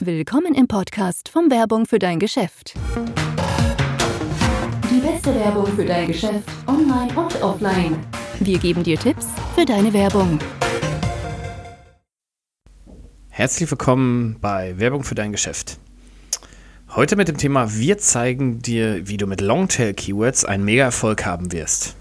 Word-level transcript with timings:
Willkommen 0.00 0.54
im 0.54 0.68
Podcast 0.68 1.28
von 1.28 1.50
Werbung 1.50 1.86
für 1.86 1.98
dein 1.98 2.18
Geschäft. 2.18 2.74
Die 4.90 5.00
beste 5.00 5.34
Werbung 5.34 5.66
für 5.66 5.84
dein 5.84 6.08
Geschäft, 6.08 6.48
online 6.66 7.12
und 7.14 7.42
offline. 7.42 7.98
Wir 8.40 8.58
geben 8.58 8.82
dir 8.82 8.98
Tipps 8.98 9.26
für 9.54 9.64
deine 9.64 9.92
Werbung. 9.92 10.38
Herzlich 13.28 13.70
willkommen 13.70 14.36
bei 14.40 14.78
Werbung 14.78 15.02
für 15.02 15.14
dein 15.14 15.32
Geschäft. 15.32 15.78
Heute 16.94 17.16
mit 17.16 17.28
dem 17.28 17.36
Thema 17.36 17.74
Wir 17.74 17.98
zeigen 17.98 18.60
dir, 18.60 19.06
wie 19.08 19.16
du 19.16 19.26
mit 19.26 19.40
Longtail-Keywords 19.40 20.44
einen 20.44 20.64
Mega-Erfolg 20.64 21.26
haben 21.26 21.52
wirst. 21.52 21.96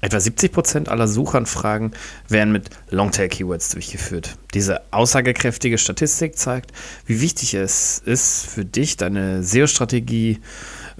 Etwa 0.00 0.18
70% 0.18 0.88
aller 0.88 1.08
Suchanfragen 1.08 1.92
werden 2.28 2.52
mit 2.52 2.70
Longtail-Keywords 2.90 3.70
durchgeführt. 3.70 4.36
Diese 4.54 4.80
aussagekräftige 4.92 5.76
Statistik 5.76 6.38
zeigt, 6.38 6.72
wie 7.06 7.20
wichtig 7.20 7.54
es 7.54 7.98
ist 8.04 8.46
für 8.46 8.64
dich, 8.64 8.96
deine 8.96 9.42
SEO-Strategie 9.42 10.38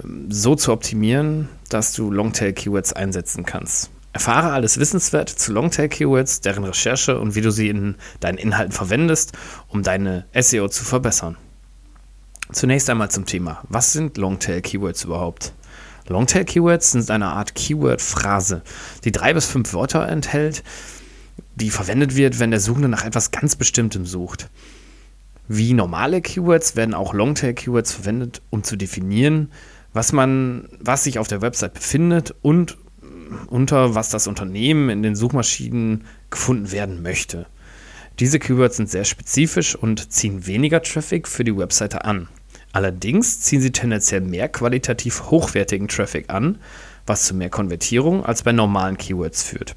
ähm, 0.03 0.27
so 0.31 0.57
zu 0.57 0.73
optimieren, 0.73 1.49
dass 1.69 1.93
du 1.93 2.11
Longtail-Keywords 2.11 2.93
einsetzen 2.93 3.47
kannst. 3.47 3.91
Erfahre 4.13 4.51
alles 4.51 4.79
Wissenswerte 4.79 5.37
zu 5.37 5.53
Longtail-Keywords, 5.53 6.41
deren 6.41 6.65
Recherche 6.65 7.21
und 7.21 7.37
wie 7.37 7.41
du 7.41 7.53
sie 7.53 7.69
in 7.69 7.95
deinen 8.19 8.39
Inhalten 8.39 8.73
verwendest, 8.73 9.33
um 9.69 9.85
deine 9.85 10.27
SEO 10.35 10.69
zu 10.69 10.83
verbessern. 10.85 11.37
Zunächst 12.51 12.91
einmal 12.91 13.11
zum 13.11 13.27
Thema. 13.27 13.63
Was 13.69 13.93
sind 13.93 14.17
Longtail-Keywords 14.17 15.05
überhaupt? 15.05 15.53
Longtail-Keywords 16.09 16.93
sind 16.93 17.11
eine 17.11 17.27
Art 17.27 17.55
Keyword-Phrase, 17.55 18.63
die 19.05 19.13
drei 19.13 19.35
bis 19.35 19.47
fünf 19.47 19.73
Wörter 19.73 20.09
enthält, 20.09 20.63
die 21.57 21.71
verwendet 21.71 22.17
wird, 22.17 22.39
wenn 22.39 22.51
der 22.51 22.61
Suchende 22.61 22.89
nach 22.89 23.05
etwas 23.05 23.31
ganz 23.31 23.57
Bestimmtem 23.57 24.07
sucht. 24.07 24.49
Wie 25.49 25.73
normale 25.73 26.21
Keywords 26.21 26.77
werden 26.77 26.95
auch 26.95 27.15
Longtail-Keywords 27.15 27.93
verwendet, 27.93 28.43
um 28.51 28.65
zu 28.65 28.77
definieren, 28.77 29.51
was 29.93 30.13
man, 30.13 30.69
was 30.81 31.05
sich 31.05 31.19
auf 31.19 31.29
der 31.29 31.41
Website 31.41 31.75
befindet 31.75 32.35
und 32.43 32.77
unter 33.49 33.95
was 33.95 34.11
das 34.11 34.27
Unternehmen 34.27 34.91
in 34.91 35.03
den 35.03 35.17
Suchmaschinen 35.17 36.05
gefunden 36.31 36.71
werden 36.73 37.03
möchte. 37.03 37.47
Diese 38.19 38.39
Keywords 38.39 38.77
sind 38.77 38.91
sehr 38.91 39.05
spezifisch 39.05 39.75
und 39.77 40.13
ziehen 40.13 40.47
weniger 40.47 40.83
Traffic 40.83 41.29
für 41.29 41.45
die 41.45 41.57
Webseite 41.57 42.05
an. 42.05 42.29
Allerdings 42.73 43.41
ziehen 43.41 43.61
sie 43.61 43.73
tendenziell 43.73 44.21
mehr 44.21 44.49
qualitativ 44.49 45.31
hochwertigen 45.31 45.89
Traffic 45.89 46.31
an, 46.31 46.59
was 47.07 47.25
zu 47.25 47.35
mehr 47.35 47.51
Konvertierung 47.51 48.25
als 48.25 48.43
bei 48.43 48.53
normalen 48.53 48.99
Keywords 48.99 49.43
führt. 49.43 49.75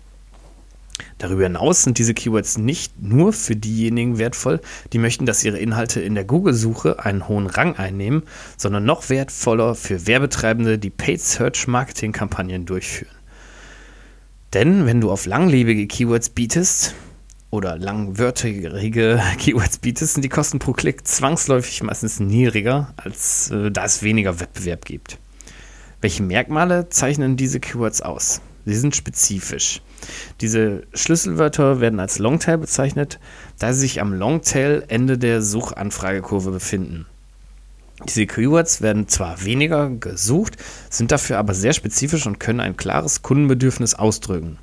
Darüber 1.17 1.43
hinaus 1.43 1.83
sind 1.83 1.97
diese 1.97 2.13
Keywords 2.13 2.57
nicht 2.57 3.01
nur 3.01 3.33
für 3.33 3.55
diejenigen 3.55 4.17
wertvoll, 4.17 4.59
die 4.93 4.99
möchten, 4.99 5.25
dass 5.25 5.43
ihre 5.43 5.57
Inhalte 5.57 6.01
in 6.01 6.15
der 6.15 6.25
Google-Suche 6.25 7.03
einen 7.03 7.27
hohen 7.27 7.47
Rang 7.47 7.75
einnehmen, 7.75 8.23
sondern 8.57 8.85
noch 8.85 9.09
wertvoller 9.09 9.75
für 9.75 10.07
Werbetreibende, 10.07 10.77
die 10.77 10.89
Paid 10.89 11.21
Search 11.21 11.67
Marketing 11.67 12.11
Kampagnen 12.11 12.65
durchführen. 12.65 13.15
Denn 14.53 14.85
wenn 14.85 14.99
du 14.99 15.11
auf 15.11 15.25
langlebige 15.25 15.87
Keywords 15.87 16.29
bietest, 16.29 16.93
oder 17.51 17.77
langwörterige 17.77 19.21
Keywords 19.37 19.77
bietest, 19.77 20.15
sind 20.15 20.23
die 20.23 20.29
Kosten 20.29 20.57
pro 20.57 20.73
Klick 20.73 21.07
zwangsläufig 21.07 21.83
meistens 21.83 22.19
niedriger, 22.19 22.93
als 22.97 23.51
äh, 23.51 23.69
da 23.69 23.85
es 23.85 24.01
weniger 24.01 24.39
Wettbewerb 24.39 24.85
gibt. 24.85 25.19
Welche 25.99 26.23
Merkmale 26.23 26.89
zeichnen 26.89 27.37
diese 27.37 27.59
Keywords 27.59 28.01
aus? 28.01 28.41
Sie 28.65 28.75
sind 28.75 28.95
spezifisch. 28.95 29.81
Diese 30.39 30.83
Schlüsselwörter 30.93 31.79
werden 31.79 31.99
als 31.99 32.17
Longtail 32.19 32.57
bezeichnet, 32.57 33.19
da 33.59 33.73
sie 33.73 33.81
sich 33.81 34.01
am 34.01 34.13
Longtail-Ende 34.13 35.17
der 35.17 35.41
Suchanfragekurve 35.41 36.51
befinden. 36.51 37.05
Diese 38.07 38.25
Keywords 38.25 38.81
werden 38.81 39.07
zwar 39.07 39.43
weniger 39.45 39.89
gesucht, 39.89 40.57
sind 40.89 41.11
dafür 41.11 41.37
aber 41.37 41.53
sehr 41.53 41.73
spezifisch 41.73 42.25
und 42.25 42.39
können 42.39 42.59
ein 42.59 42.77
klares 42.77 43.21
Kundenbedürfnis 43.21 43.93
ausdrücken. 43.93 44.57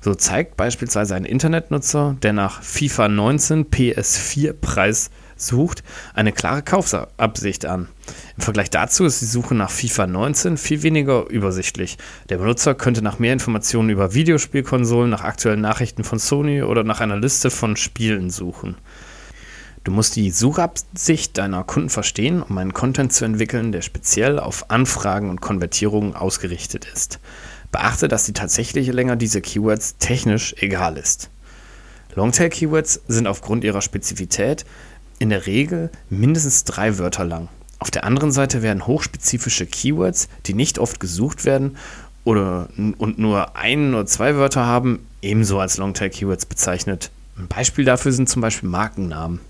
So 0.00 0.14
zeigt 0.14 0.56
beispielsweise 0.56 1.14
ein 1.14 1.24
Internetnutzer, 1.24 2.16
der 2.22 2.32
nach 2.32 2.62
FIFA 2.62 3.08
19 3.08 3.70
PS4 3.70 4.52
Preis 4.52 5.10
sucht, 5.36 5.82
eine 6.14 6.32
klare 6.32 6.62
Kaufabsicht 6.62 7.66
an. 7.66 7.88
Im 8.36 8.42
Vergleich 8.42 8.70
dazu 8.70 9.04
ist 9.04 9.20
die 9.20 9.26
Suche 9.26 9.54
nach 9.54 9.70
FIFA 9.70 10.06
19 10.06 10.56
viel 10.56 10.82
weniger 10.82 11.28
übersichtlich. 11.28 11.98
Der 12.28 12.38
Benutzer 12.38 12.74
könnte 12.74 13.02
nach 13.02 13.18
mehr 13.18 13.32
Informationen 13.32 13.90
über 13.90 14.14
Videospielkonsolen, 14.14 15.10
nach 15.10 15.24
aktuellen 15.24 15.60
Nachrichten 15.60 16.04
von 16.04 16.18
Sony 16.18 16.62
oder 16.62 16.84
nach 16.84 17.00
einer 17.00 17.16
Liste 17.16 17.50
von 17.50 17.76
Spielen 17.76 18.30
suchen. 18.30 18.76
Du 19.84 19.90
musst 19.90 20.14
die 20.14 20.30
Suchabsicht 20.30 21.36
deiner 21.36 21.64
Kunden 21.64 21.90
verstehen, 21.90 22.42
um 22.42 22.56
einen 22.56 22.72
Content 22.72 23.12
zu 23.12 23.24
entwickeln, 23.24 23.72
der 23.72 23.82
speziell 23.82 24.38
auf 24.38 24.70
Anfragen 24.70 25.28
und 25.28 25.40
Konvertierungen 25.40 26.14
ausgerichtet 26.14 26.86
ist. 26.92 27.18
Beachte, 27.72 28.06
dass 28.06 28.24
die 28.24 28.32
tatsächliche 28.32 28.92
Länge 28.92 29.16
dieser 29.16 29.40
Keywords 29.40 29.96
technisch 29.98 30.54
egal 30.58 30.96
ist. 30.96 31.30
Longtail-Keywords 32.14 33.00
sind 33.08 33.26
aufgrund 33.26 33.64
ihrer 33.64 33.82
Spezifität 33.82 34.64
in 35.18 35.30
der 35.30 35.46
Regel 35.46 35.90
mindestens 36.10 36.62
drei 36.64 36.98
Wörter 36.98 37.24
lang. 37.24 37.48
Auf 37.78 37.90
der 37.90 38.04
anderen 38.04 38.30
Seite 38.30 38.62
werden 38.62 38.86
hochspezifische 38.86 39.66
Keywords, 39.66 40.28
die 40.46 40.54
nicht 40.54 40.78
oft 40.78 41.00
gesucht 41.00 41.44
werden 41.44 41.76
oder 42.22 42.68
und 42.76 43.18
nur 43.18 43.56
ein 43.56 43.94
oder 43.94 44.06
zwei 44.06 44.36
Wörter 44.36 44.64
haben, 44.64 45.04
ebenso 45.22 45.58
als 45.58 45.78
Longtail-Keywords 45.78 46.46
bezeichnet. 46.46 47.10
Ein 47.36 47.48
Beispiel 47.48 47.84
dafür 47.84 48.12
sind 48.12 48.28
zum 48.28 48.42
Beispiel 48.42 48.68
Markennamen. 48.68 49.40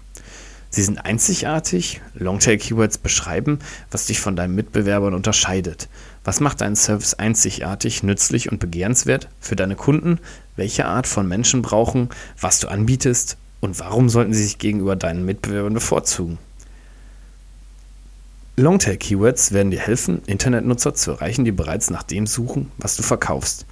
Sie 0.75 0.83
sind 0.83 1.05
einzigartig. 1.05 2.01
Longtail-Keywords 2.15 2.97
beschreiben, 2.97 3.59
was 3.91 4.07
dich 4.07 4.21
von 4.21 4.37
deinen 4.37 4.55
Mitbewerbern 4.55 5.13
unterscheidet. 5.13 5.91
Was 6.25 6.41
macht 6.41 6.63
deinen 6.63 6.77
Service 6.77 7.13
einzigartig, 7.13 8.03
nützlich 8.03 8.51
und 8.51 8.59
begehrenswert 8.59 9.29
für 9.39 9.55
deine 9.55 9.77
Kunden? 9.77 10.19
Welche 10.57 10.87
Art 10.87 11.07
von 11.07 11.29
Menschen 11.29 11.61
brauchen, 11.61 12.09
was 12.41 12.59
du 12.59 12.69
anbietest 12.69 13.37
und 13.61 13.79
warum 13.81 14.09
sollten 14.09 14.33
sie 14.33 14.45
sich 14.45 14.59
gegenüber 14.59 14.97
deinen 14.97 15.27
Mitbewerbern 15.27 15.75
bevorzugen? 15.75 16.39
Longtail-Keywords 18.57 19.53
werden 19.53 19.73
dir 19.73 19.81
helfen, 19.81 20.23
Internetnutzer 20.25 20.95
zu 20.95 21.11
erreichen, 21.11 21.45
die 21.45 21.53
bereits 21.53 21.91
nach 21.91 22.03
dem 22.03 22.27
suchen, 22.27 22.73
was 22.79 22.97
du 22.97 23.03
verkaufst. 23.03 23.67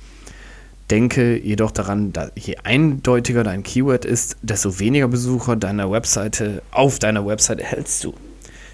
Denke 0.91 1.39
jedoch 1.39 1.71
daran, 1.71 2.13
dass 2.13 2.33
je 2.35 2.57
eindeutiger 2.65 3.45
dein 3.45 3.63
Keyword 3.63 4.05
ist, 4.05 4.37
desto 4.43 4.81
weniger 4.81 5.07
Besucher 5.07 5.55
deiner 5.55 5.91
Webseite 5.91 6.63
auf 6.73 6.99
deiner 6.99 7.25
Webseite 7.25 7.63
erhältst 7.63 8.03
du. 8.03 8.15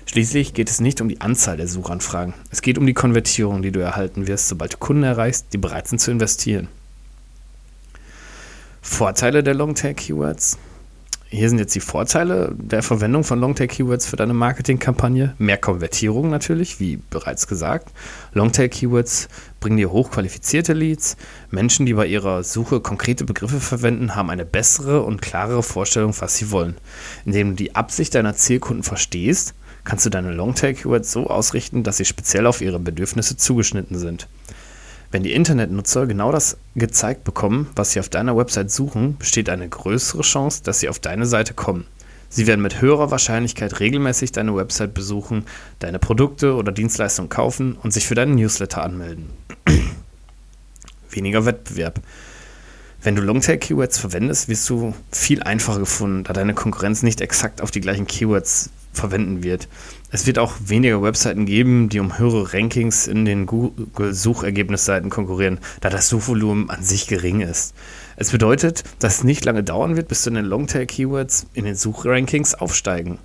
Schließlich 0.06 0.54
geht 0.54 0.71
es 0.71 0.81
nicht 0.81 1.00
um 1.00 1.09
die 1.09 1.21
Anzahl 1.21 1.56
der 1.56 1.69
Suchanfragen. 1.69 2.32
Es 2.50 2.62
geht 2.62 2.78
um 2.78 2.87
die 2.87 2.94
Konvertierung, 2.94 3.60
die 3.60 3.72
du 3.72 3.81
erhalten 3.81 4.27
wirst, 4.27 4.49
sobald 4.49 4.75
du 4.75 4.78
Kunden 4.78 5.03
erreichst, 5.03 5.47
die 5.53 5.59
bereit 5.59 5.88
sind 5.88 5.99
zu 5.99 6.10
investieren. 6.10 6.69
Vorteile 8.81 9.43
der 9.43 9.54
Longtail-Keywords. 9.54 10.59
Hier 11.29 11.49
sind 11.49 11.59
jetzt 11.59 11.75
die 11.75 11.81
Vorteile 11.81 12.55
der 12.57 12.85
Verwendung 12.85 13.25
von 13.25 13.41
Longtail-Keywords 13.41 14.07
für 14.07 14.15
deine 14.15 14.33
Marketingkampagne. 14.33 15.35
Mehr 15.39 15.59
Konvertierung 15.59 16.31
natürlich, 16.31 16.79
wie 16.79 17.01
bereits 17.11 17.49
gesagt. 17.49 17.93
Longtail-Keywords 18.35 19.27
bringen 19.59 19.77
dir 19.77 19.91
hochqualifizierte 19.91 20.73
Leads. 20.73 21.17
Menschen, 21.51 21.85
die 21.85 21.95
bei 21.95 22.07
ihrer 22.07 22.45
Suche 22.45 22.79
konkrete 22.79 23.25
Begriffe 23.25 23.59
verwenden, 23.59 24.15
haben 24.15 24.31
eine 24.31 24.45
bessere 24.45 25.03
und 25.03 25.21
klarere 25.21 25.65
Vorstellung, 25.65 26.15
was 26.21 26.37
sie 26.37 26.53
wollen. 26.53 26.77
Indem 27.25 27.51
du 27.51 27.57
die 27.57 27.75
Absicht 27.75 28.15
deiner 28.15 28.37
Zielkunden 28.37 28.85
verstehst, 28.85 29.55
kannst 29.83 30.07
du 30.07 30.11
deine 30.11 30.33
Longtail-Keywords 30.33 31.11
so 31.11 31.27
ausrichten, 31.27 31.83
dass 31.83 31.97
sie 31.97 32.05
speziell 32.05 32.47
auf 32.47 32.61
ihre 32.61 32.79
Bedürfnisse 32.79 33.37
zugeschnitten 33.37 33.99
sind. 33.99 34.29
Wenn 35.16 35.22
die 35.22 35.32
Internetnutzer 35.32 36.06
genau 36.06 36.31
das 36.31 36.59
gezeigt 36.75 37.25
bekommen, 37.25 37.69
was 37.75 37.93
sie 37.93 38.00
auf 38.00 38.10
deiner 38.10 38.37
Website 38.37 38.71
suchen, 38.71 39.16
besteht 39.16 39.49
eine 39.49 39.66
größere 39.66 40.21
Chance, 40.21 40.62
dass 40.62 40.81
sie 40.81 40.91
auf 40.91 40.99
deine 40.99 41.25
Seite 41.25 41.54
kommen. 41.54 41.87
Sie 42.28 42.47
werden 42.47 42.60
mit 42.60 42.82
höherer 42.82 43.10
Wahrscheinlichkeit 43.10 43.81
regelmäßig 43.81 44.32
deine 44.32 44.54
Website 44.54 44.92
besuchen, 44.92 45.47
deine 45.78 45.98
Produkte 45.98 46.54
oder 46.54 46.71
Dienstleistungen 46.71 47.30
kaufen 47.30 47.78
und 47.83 47.95
sich 47.95 48.07
für 48.07 48.15
deinen 48.15 48.34
Newsletter 48.34 48.83
anmelden. 48.83 49.30
Weniger 51.10 51.47
Wettbewerb. 51.47 51.98
Wenn 53.03 53.16
du 53.16 53.22
Longtail-Keywords 53.22 53.97
verwendest, 53.97 54.51
wirst 54.51 54.69
du 54.69 54.92
viel 55.12 55.42
einfacher 55.42 55.78
gefunden, 55.78 56.24
da 56.24 56.34
deine 56.34 56.53
Konkurrenz 56.53 57.03
nicht 57.03 57.22
exakt 57.22 57.62
auf 57.62 57.71
die 57.71 57.80
gleichen 57.80 58.07
Keywords 58.07 58.69
verwenden 58.92 59.42
wird. 59.42 59.66
Es 60.09 60.25
wird 60.25 60.39
auch 60.39 60.55
weniger 60.65 61.03
Webseiten 61.03 61.47
geben, 61.47 61.89
die 61.89 61.99
um 61.99 62.17
höhere 62.17 62.55
Rankings 62.55 63.09
in 63.09 63.25
den 63.25 63.45
Google-Suchergebnisseiten 63.45 65.11
konkurrieren, 65.11 65.59
da 65.81 65.91
das 65.91 66.09
Suchvolumen 66.09 66.71
an 66.71 66.85
sich 66.85 67.09
gering 67.09 67.41
ist. 67.41 67.75
Es 68.15 68.31
bedeutet, 68.31 68.85
dass 69.01 69.17
es 69.17 69.25
nicht 69.25 69.45
lange 69.45 69.65
dauern 69.65 69.97
wird, 69.97 70.07
bis 70.07 70.23
deine 70.23 70.43
Longtail-Keywords 70.43 71.47
in 71.55 71.65
den 71.65 71.75
Suchrankings 71.75 72.55
aufsteigen. 72.55 73.19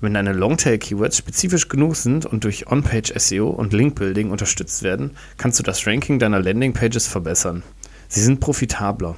Wenn 0.00 0.14
deine 0.14 0.32
Longtail-Keywords 0.32 1.18
spezifisch 1.18 1.68
genug 1.68 1.96
sind 1.96 2.26
und 2.26 2.44
durch 2.44 2.70
On-Page-SEO 2.70 3.48
und 3.48 3.72
Link-Building 3.72 4.30
unterstützt 4.30 4.84
werden, 4.84 5.16
kannst 5.36 5.58
du 5.58 5.64
das 5.64 5.84
Ranking 5.84 6.20
deiner 6.20 6.40
Landing-Pages 6.40 7.08
verbessern. 7.08 7.64
Sie 8.06 8.20
sind 8.20 8.38
profitabler. 8.38 9.16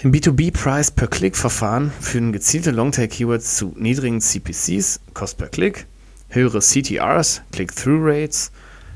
Im 0.00 0.12
B2B 0.12 0.52
Price 0.52 0.92
per 0.92 1.08
Click 1.08 1.36
Verfahren 1.36 1.90
führen 2.00 2.32
gezielte 2.32 2.70
Longtail 2.70 3.08
Keywords 3.08 3.56
zu 3.56 3.74
niedrigen 3.76 4.20
CPCs, 4.20 5.00
Cost 5.12 5.38
per 5.38 5.48
Click, 5.48 5.86
höhere 6.28 6.60
CTRs, 6.60 7.42
Click-Through 7.50 7.98
Rates, 8.04 8.52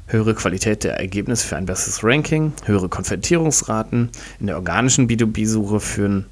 höhere 0.06 0.32
Qualität 0.36 0.84
der 0.84 1.00
Ergebnisse 1.00 1.44
für 1.44 1.56
ein 1.56 1.66
besseres 1.66 2.04
Ranking, 2.04 2.52
höhere 2.66 2.88
Konvertierungsraten. 2.88 4.10
In 4.38 4.46
der 4.46 4.54
organischen 4.54 5.08
B2B-Suche 5.08 5.80
führen 5.80 6.26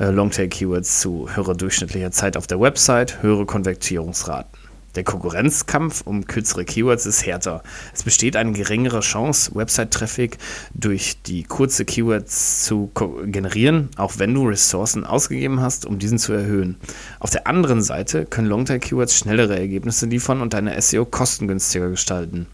äh, 0.00 0.06
Longtail-Keywords 0.06 1.00
zu 1.00 1.28
höherer 1.36 1.54
durchschnittlicher 1.54 2.10
Zeit 2.10 2.38
auf 2.38 2.46
der 2.46 2.58
Website, 2.58 3.22
höhere 3.22 3.44
Konvertierungsraten. 3.44 4.65
Der 4.96 5.04
Konkurrenzkampf 5.04 6.02
um 6.06 6.26
kürzere 6.26 6.64
Keywords 6.64 7.04
ist 7.04 7.26
härter. 7.26 7.62
Es 7.94 8.02
besteht 8.02 8.34
eine 8.34 8.52
geringere 8.52 9.00
Chance, 9.00 9.54
Website-Traffic 9.54 10.38
durch 10.72 11.20
die 11.22 11.42
kurze 11.42 11.84
Keywords 11.84 12.64
zu 12.64 12.90
generieren, 13.26 13.90
auch 13.96 14.14
wenn 14.16 14.32
du 14.32 14.48
Ressourcen 14.48 15.04
ausgegeben 15.04 15.60
hast, 15.60 15.84
um 15.84 15.98
diesen 15.98 16.18
zu 16.18 16.32
erhöhen. 16.32 16.76
Auf 17.20 17.28
der 17.28 17.46
anderen 17.46 17.82
Seite 17.82 18.24
können 18.24 18.48
Longtail-Keywords 18.48 19.18
schnellere 19.18 19.58
Ergebnisse 19.58 20.06
liefern 20.06 20.40
und 20.40 20.54
deine 20.54 20.80
SEO 20.80 21.04
kostengünstiger 21.04 21.90
gestalten. 21.90 22.46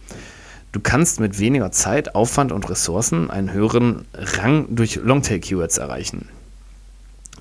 Du 0.73 0.81
kannst 0.81 1.21
mit 1.21 1.39
weniger 1.39 1.71
Zeit, 1.71 2.17
Aufwand 2.17 2.51
und 2.51 2.69
Ressourcen 2.69 3.31
einen 3.31 3.53
höheren 3.53 4.05
Rang 4.15 4.67
durch 4.75 4.97
Longtail-Keywords 4.97 5.79
erreichen. 5.79 6.29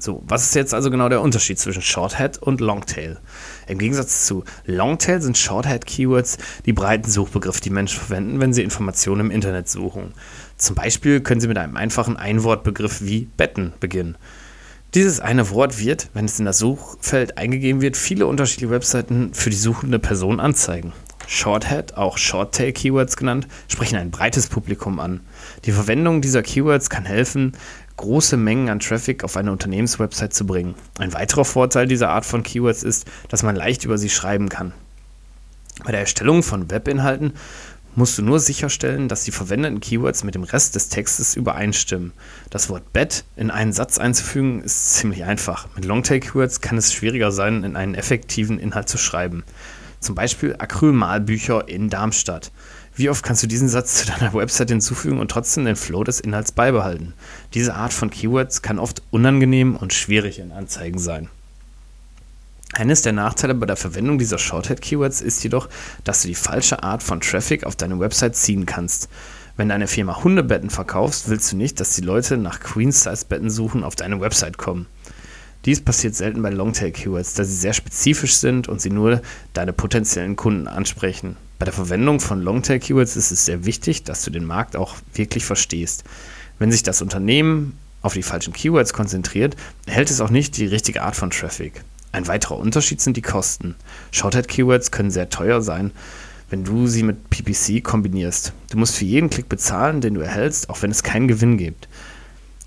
So, 0.02 0.24
was 0.26 0.46
ist 0.46 0.56
jetzt 0.56 0.74
also 0.74 0.90
genau 0.90 1.10
der 1.10 1.22
Unterschied 1.22 1.60
zwischen 1.60 1.84
Shorthead 1.84 2.40
und 2.40 2.60
Longtail? 2.60 3.20
Im 3.68 3.78
Gegensatz 3.78 4.26
zu 4.26 4.44
Longtail 4.66 5.22
sind 5.22 5.38
Shorthead-Keywords 5.38 6.40
die 6.66 6.74
breiten 6.74 7.12
Suchbegriffe, 7.12 7.62
die 7.62 7.70
Menschen 7.70 8.00
verwenden, 8.00 8.40
wenn 8.40 8.52
sie 8.52 8.64
Informationen 8.64 9.28
im 9.28 9.32
Internet 9.32 9.70
suchen. 9.70 10.16
Zum 10.58 10.76
Beispiel 10.76 11.22
können 11.22 11.40
sie 11.40 11.48
mit 11.48 11.60
einem 11.60 11.78
einfachen 11.78 12.18
Einwortbegriff 12.18 13.02
wie 13.04 13.28
Betten 13.38 13.74
beginnen. 13.80 14.18
Dieses 14.96 15.20
eine 15.20 15.52
Wort 15.52 15.78
wird, 15.78 16.10
wenn 16.16 16.26
es 16.26 16.40
in 16.40 16.46
das 16.46 16.58
Suchfeld 16.58 17.38
eingegeben 17.38 17.82
wird, 17.82 17.96
viele 17.96 18.26
unterschiedliche 18.26 18.72
Webseiten 18.72 19.36
für 19.36 19.52
die 19.52 19.56
suchende 19.56 20.00
Person 20.00 20.40
anzeigen. 20.40 20.94
Shorthead, 21.28 21.96
auch 21.96 22.18
Shorttail-Keywords 22.18 23.16
genannt, 23.16 23.48
sprechen 23.70 23.98
ein 23.98 24.12
breites 24.12 24.48
Publikum 24.48 25.00
an. 25.00 25.22
Die 25.64 25.72
Verwendung 25.72 26.22
dieser 26.22 26.44
Keywords 26.44 26.90
kann 26.90 27.06
helfen, 27.06 27.54
große 28.02 28.36
Mengen 28.36 28.70
an 28.70 28.80
Traffic 28.80 29.24
auf 29.24 29.38
eine 29.38 29.52
Unternehmenswebsite 29.52 30.30
zu 30.30 30.46
bringen. 30.46 30.76
Ein 30.98 31.14
weiterer 31.14 31.46
Vorteil 31.46 31.88
dieser 31.88 32.10
Art 32.10 32.26
von 32.26 32.44
Keywords 32.44 32.84
ist, 32.84 33.06
dass 33.30 33.44
man 33.44 33.56
leicht 33.56 33.86
über 33.86 33.98
sie 33.98 34.10
schreiben 34.10 34.50
kann. 34.50 34.74
Bei 35.86 35.92
der 35.92 36.02
Erstellung 36.02 36.44
von 36.44 36.70
Webinhalten 36.70 37.34
musst 37.96 38.18
du 38.18 38.22
nur 38.22 38.40
sicherstellen, 38.40 39.08
dass 39.08 39.24
die 39.24 39.32
verwendeten 39.32 39.82
Keywords 39.82 40.24
mit 40.24 40.36
dem 40.36 40.44
Rest 40.44 40.76
des 40.76 40.90
Textes 40.90 41.36
übereinstimmen. 41.36 42.14
Das 42.50 42.70
Wort 42.70 42.92
Bett 42.94 43.24
in 43.36 43.52
einen 43.52 43.74
Satz 43.74 43.98
einzufügen 43.98 44.64
ist 44.64 44.96
ziemlich 44.96 45.24
einfach. 45.24 45.68
Mit 45.76 45.86
Longtail-Keywords 45.86 46.62
kann 46.62 46.78
es 46.78 46.94
schwieriger 46.94 47.32
sein, 47.32 47.64
in 47.64 47.76
einen 47.76 47.96
effektiven 47.96 48.60
Inhalt 48.60 48.90
zu 48.90 48.98
schreiben. 48.98 49.44
Zum 50.02 50.16
Beispiel 50.16 50.56
Acrylmalbücher 50.58 51.70
in 51.70 51.90
Darmstadt. 51.90 52.52
Wie 52.96 53.10
oft 53.10 53.24
kannst 53.24 53.44
du 53.44 53.48
diesen 53.48 53.70
Satz 53.70 54.04
zu 54.04 54.08
deiner 54.08 54.34
Website 54.34 54.70
hinzufügen 54.70 55.20
und 55.20 55.30
trotzdem 55.30 55.64
den 55.64 55.76
Flow 55.76 56.04
des 56.04 56.20
Inhalts 56.20 56.52
beibehalten? 56.52 57.14
Diese 57.54 57.76
Art 57.76 57.94
von 57.94 58.10
Keywords 58.10 58.64
kann 58.64 58.80
oft 58.80 59.04
unangenehm 59.12 59.76
und 59.76 59.94
schwierig 59.94 60.40
in 60.40 60.52
Anzeigen 60.52 61.00
sein. 61.00 61.30
Eines 62.74 63.04
der 63.04 63.14
Nachteile 63.14 63.54
bei 63.54 63.68
der 63.68 63.76
Verwendung 63.76 64.18
dieser 64.18 64.38
Shorthead-Keywords 64.40 65.22
ist 65.22 65.44
jedoch, 65.44 65.70
dass 66.04 66.24
du 66.24 66.30
die 66.30 66.36
falsche 66.36 66.84
Art 66.84 67.04
von 67.04 67.22
Traffic 67.22 67.64
auf 67.66 67.76
deine 67.76 68.00
Website 68.00 68.36
ziehen 68.36 68.66
kannst. 68.66 69.08
Wenn 69.56 69.70
deine 69.70 69.88
Firma 69.88 70.24
Hundebetten 70.24 70.70
verkaufst, 70.70 71.30
willst 71.30 71.52
du 71.52 71.58
nicht, 71.58 71.80
dass 71.80 71.96
die 71.96 72.02
Leute 72.02 72.38
nach 72.38 72.60
Queen-Size-Betten 72.60 73.50
suchen 73.50 73.84
auf 73.84 73.96
deine 73.96 74.20
Website 74.20 74.58
kommen. 74.58 74.88
Dies 75.66 75.82
passiert 75.82 76.16
selten 76.16 76.42
bei 76.42 76.50
Longtail-Keywords, 76.50 77.36
da 77.36 77.44
sie 77.44 77.56
sehr 77.56 77.74
spezifisch 77.74 78.36
sind 78.36 78.68
und 78.68 78.82
sie 78.82 78.90
nur 78.90 79.22
deine 79.54 79.74
potenziellen 79.74 80.36
Kunden 80.36 80.68
ansprechen. 80.68 81.38
Bei 81.60 81.66
der 81.66 81.74
Verwendung 81.74 82.20
von 82.20 82.42
Longtail-Keywords 82.42 83.16
ist 83.16 83.32
es 83.32 83.46
sehr 83.46 83.66
wichtig, 83.66 84.04
dass 84.04 84.24
du 84.24 84.32
den 84.32 84.46
Markt 84.46 84.76
auch 84.76 84.96
wirklich 85.14 85.46
verstehst. 85.46 86.04
Wenn 86.58 86.72
sich 86.72 86.82
das 86.82 87.04
Unternehmen 87.04 87.78
auf 88.02 88.14
die 88.14 88.24
falschen 88.24 88.54
Keywords 88.54 88.94
konzentriert, 88.94 89.56
erhält 89.86 90.10
es 90.10 90.22
auch 90.22 90.32
nicht 90.32 90.58
die 90.58 90.66
richtige 90.66 91.04
Art 91.04 91.16
von 91.16 91.30
Traffic. 91.30 91.84
Ein 92.12 92.28
weiterer 92.28 92.58
Unterschied 92.58 93.00
sind 93.00 93.16
die 93.16 93.22
Kosten. 93.22 93.76
Shorthead-Keywords 94.12 94.90
können 94.90 95.12
sehr 95.12 95.30
teuer 95.30 95.62
sein, 95.62 95.92
wenn 96.50 96.64
du 96.64 96.88
sie 96.88 97.04
mit 97.04 97.30
PPC 97.30 97.84
kombinierst. 97.84 98.54
Du 98.72 98.78
musst 98.78 98.96
für 98.96 99.06
jeden 99.06 99.30
Klick 99.30 99.48
bezahlen, 99.48 100.02
den 100.02 100.16
du 100.16 100.22
erhältst, 100.22 100.70
auch 100.70 100.82
wenn 100.82 100.92
es 100.92 101.04
keinen 101.04 101.28
Gewinn 101.28 101.58
gibt. 101.58 101.88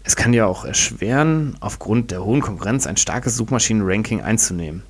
Es 0.07 0.17
kann 0.17 0.33
dir 0.33 0.47
auch 0.47 0.67
erschweren, 0.67 1.57
aufgrund 1.61 2.11
der 2.11 2.23
hohen 2.23 2.43
Konkurrenz 2.43 2.87
ein 2.87 2.99
starkes 2.99 3.37
Suchmaschinen-Ranking 3.37 4.21
einzunehmen. 4.21 4.83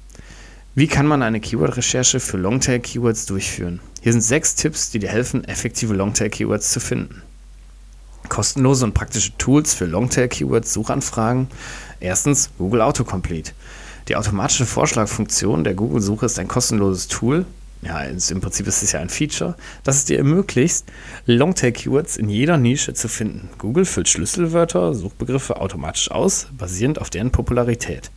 Wie 0.75 0.89
kann 0.89 1.07
man 1.07 1.23
eine 1.23 1.39
Keyword-Recherche 1.39 2.19
für 2.19 2.37
Longtail-Keywords 2.37 3.27
durchführen? 3.27 3.79
Hier 4.03 4.11
sind 4.11 4.23
sechs 4.23 4.57
Tipps, 4.57 4.91
die 4.91 4.99
dir 4.99 5.09
helfen, 5.09 5.45
effektive 5.45 5.95
Longtail-Keywords 5.95 6.73
zu 6.73 6.81
finden. 6.81 7.23
Kostenlose 8.29 8.85
und 8.85 8.95
praktische 8.95 9.39
Tools 9.39 9.73
für 9.73 9.85
Longtail-Keywords-Suchanfragen. 9.85 11.47
Erstens 12.01 12.51
Google 12.59 12.81
Autocomplete. 12.81 13.53
Die 14.09 14.17
automatische 14.17 14.67
Vorschlagfunktion 14.67 15.63
der 15.63 15.75
Google-Suche 15.75 16.27
ist 16.27 16.41
ein 16.41 16.49
kostenloses 16.49 17.07
Tool. 17.07 17.47
Ja, 17.85 18.01
im 18.03 18.41
Prinzip 18.41 18.67
ist 18.67 18.83
es 18.83 18.93
ja 18.93 19.01
ein 19.01 19.11
Feature, 19.11 19.57
das 19.83 19.97
es 19.97 20.05
dir 20.07 20.17
ermöglicht, 20.17 20.85
Longtail-Keywords 21.27 22.17
in 22.17 22.31
jeder 22.31 22.57
Nische 22.57 22.95
zu 22.95 23.09
finden. 23.09 23.51
Google 23.59 23.85
füllt 23.85 24.09
Schlüsselwörter, 24.09 24.95
Suchbegriffe 24.95 25.61
automatisch 25.61 26.11
aus, 26.11 26.49
basierend 26.57 26.99
auf 26.99 27.11
deren 27.11 27.31
Popularität. 27.31 28.11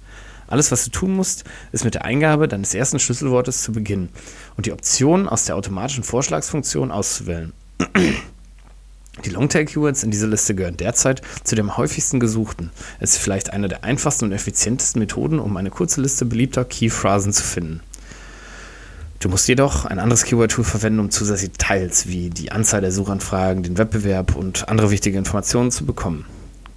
Alles, 0.48 0.72
was 0.72 0.86
du 0.86 0.92
tun 0.92 1.14
musst, 1.14 1.44
ist 1.74 1.84
mit 1.84 1.96
der 1.96 2.06
Eingabe 2.06 2.48
deines 2.48 2.74
ersten 2.74 3.00
Schlüsselwortes 3.00 3.62
zu 3.62 3.74
beginnen 3.74 4.08
und 4.56 4.66
die 4.66 4.72
Option 4.72 5.28
aus 5.28 5.44
der 5.44 5.58
automatischen 5.58 6.06
Vorschlagsfunktion 6.06 6.92
auszuwählen. 6.92 7.52
Die 9.26 9.32
Longtail-Keywords 9.32 10.04
in 10.04 10.12
dieser 10.12 10.28
Liste 10.28 10.54
gehören 10.54 10.78
derzeit 10.78 11.24
zu 11.44 11.56
den 11.56 11.76
häufigsten 11.76 12.20
gesuchten. 12.20 12.70
Es 13.00 13.14
ist 13.14 13.18
vielleicht 13.18 13.52
eine 13.52 13.68
der 13.68 13.84
einfachsten 13.84 14.26
und 14.26 14.32
effizientesten 14.32 15.00
Methoden, 15.00 15.40
um 15.40 15.58
eine 15.58 15.72
kurze 15.72 16.02
Liste 16.02 16.24
beliebter 16.24 16.64
Keyphrasen 16.64 17.34
zu 17.34 17.42
finden. 17.42 17.82
Du 19.20 19.30
musst 19.30 19.48
jedoch 19.48 19.86
ein 19.86 19.98
anderes 19.98 20.26
Keyword-Tool 20.26 20.64
verwenden, 20.64 21.00
um 21.00 21.10
zusätzliche 21.10 21.52
Details 21.52 22.08
wie 22.08 22.30
die 22.30 22.52
Anzahl 22.52 22.82
der 22.82 22.92
Suchanfragen, 22.92 23.64
den 23.64 23.80
Wettbewerb 23.80 24.36
und 24.36 24.70
andere 24.70 24.92
wichtige 24.92 25.18
Informationen 25.18 25.72
zu 25.72 25.86
bekommen. 25.86 26.26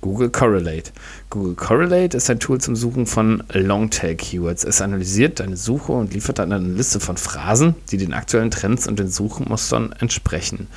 Google 0.00 0.30
Correlate. 0.30 0.90
Google 1.28 1.54
Correlate 1.54 2.16
ist 2.16 2.30
ein 2.30 2.40
Tool 2.40 2.58
zum 2.58 2.76
Suchen 2.76 3.04
von 3.04 3.42
Longtail-Keywords. 3.52 4.64
Es 4.64 4.80
analysiert 4.80 5.40
deine 5.40 5.58
Suche 5.58 5.92
und 5.92 6.14
liefert 6.14 6.38
dann 6.38 6.52
eine 6.54 6.66
Liste 6.66 6.98
von 6.98 7.18
Phrasen, 7.18 7.74
die 7.90 7.98
den 7.98 8.14
aktuellen 8.14 8.50
Trends 8.50 8.86
und 8.88 8.98
den 8.98 9.10
Suchmustern 9.10 9.92
entsprechen. 10.00 10.68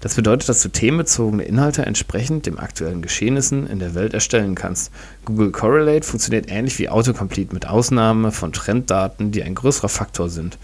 Das 0.00 0.14
bedeutet, 0.14 0.48
dass 0.48 0.62
du 0.62 0.68
themenbezogene 0.68 1.42
Inhalte 1.42 1.84
entsprechend 1.84 2.46
den 2.46 2.58
aktuellen 2.58 3.02
Geschehnissen 3.02 3.66
in 3.66 3.80
der 3.80 3.94
Welt 3.94 4.14
erstellen 4.14 4.54
kannst. 4.54 4.92
Google 5.26 5.50
Correlate 5.50 6.06
funktioniert 6.06 6.46
ähnlich 6.48 6.78
wie 6.78 6.88
Autocomplete 6.88 7.52
mit 7.52 7.66
Ausnahme 7.66 8.30
von 8.30 8.52
Trenddaten, 8.52 9.32
die 9.32 9.42
ein 9.42 9.56
größerer 9.56 9.90
Faktor 9.90 10.30
sind. 10.30 10.56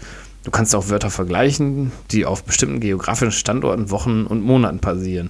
Du 0.47 0.51
kannst 0.51 0.73
auch 0.75 0.87
Wörter 0.87 1.09
vergleichen, 1.09 1.91
die 2.09 2.25
auf 2.25 2.45
bestimmten 2.45 2.79
geografischen 2.79 3.33
Standorten, 3.33 3.91
Wochen 3.91 4.25
und 4.25 4.39
Monaten 4.39 4.79
basieren. 4.79 5.29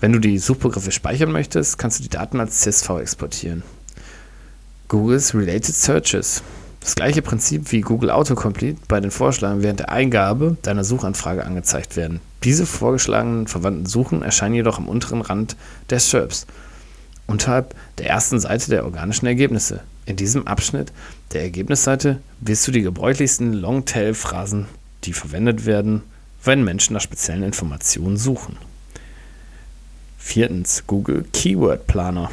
Wenn 0.00 0.14
du 0.14 0.20
die 0.20 0.38
Suchbegriffe 0.38 0.90
speichern 0.90 1.32
möchtest, 1.32 1.76
kannst 1.76 1.98
du 1.98 2.02
die 2.02 2.08
Daten 2.08 2.40
als 2.40 2.60
CSV 2.60 2.88
exportieren. 2.98 3.62
Googles 4.88 5.34
Related 5.34 5.74
Searches. 5.74 6.42
Das 6.80 6.94
gleiche 6.94 7.20
Prinzip 7.20 7.72
wie 7.72 7.82
Google 7.82 8.08
Autocomplete 8.08 8.80
bei 8.88 9.00
den 9.00 9.10
Vorschlägen 9.10 9.62
während 9.62 9.80
der 9.80 9.90
Eingabe 9.90 10.56
deiner 10.62 10.82
Suchanfrage 10.82 11.44
angezeigt 11.44 11.98
werden. 11.98 12.20
Diese 12.42 12.64
vorgeschlagenen 12.64 13.48
verwandten 13.48 13.84
Suchen 13.84 14.22
erscheinen 14.22 14.54
jedoch 14.54 14.78
am 14.78 14.88
unteren 14.88 15.20
Rand 15.20 15.56
der 15.90 16.00
SERPs, 16.00 16.46
unterhalb 17.26 17.74
der 17.98 18.08
ersten 18.08 18.40
Seite 18.40 18.70
der 18.70 18.84
organischen 18.84 19.26
Ergebnisse. 19.26 19.80
In 20.06 20.16
diesem 20.16 20.46
Abschnitt 20.46 20.92
der 21.32 21.42
Ergebnisseite 21.42 22.20
wirst 22.40 22.66
du 22.66 22.72
die 22.72 22.82
gebräuchlichsten 22.82 23.52
Longtail-Phrasen, 23.54 24.66
die 25.04 25.12
verwendet 25.12 25.66
werden, 25.66 26.02
wenn 26.42 26.62
Menschen 26.64 26.94
nach 26.94 27.00
speziellen 27.00 27.42
Informationen 27.42 28.16
suchen. 28.16 28.56
Viertens, 30.18 30.84
Google 30.86 31.24
Keyword 31.32 31.86
Planer. 31.86 32.30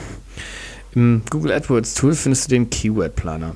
Im 0.93 1.23
Google 1.29 1.53
AdWords 1.53 1.93
Tool 1.93 2.13
findest 2.13 2.45
du 2.45 2.49
den 2.49 2.69
Keyword 2.69 3.15
Planer. 3.15 3.55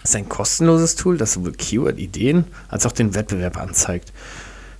Das 0.00 0.10
ist 0.10 0.16
ein 0.16 0.28
kostenloses 0.28 0.96
Tool, 0.96 1.16
das 1.16 1.32
sowohl 1.32 1.52
Keyword-Ideen 1.52 2.44
als 2.68 2.84
auch 2.84 2.92
den 2.92 3.14
Wettbewerb 3.14 3.56
anzeigt. 3.56 4.12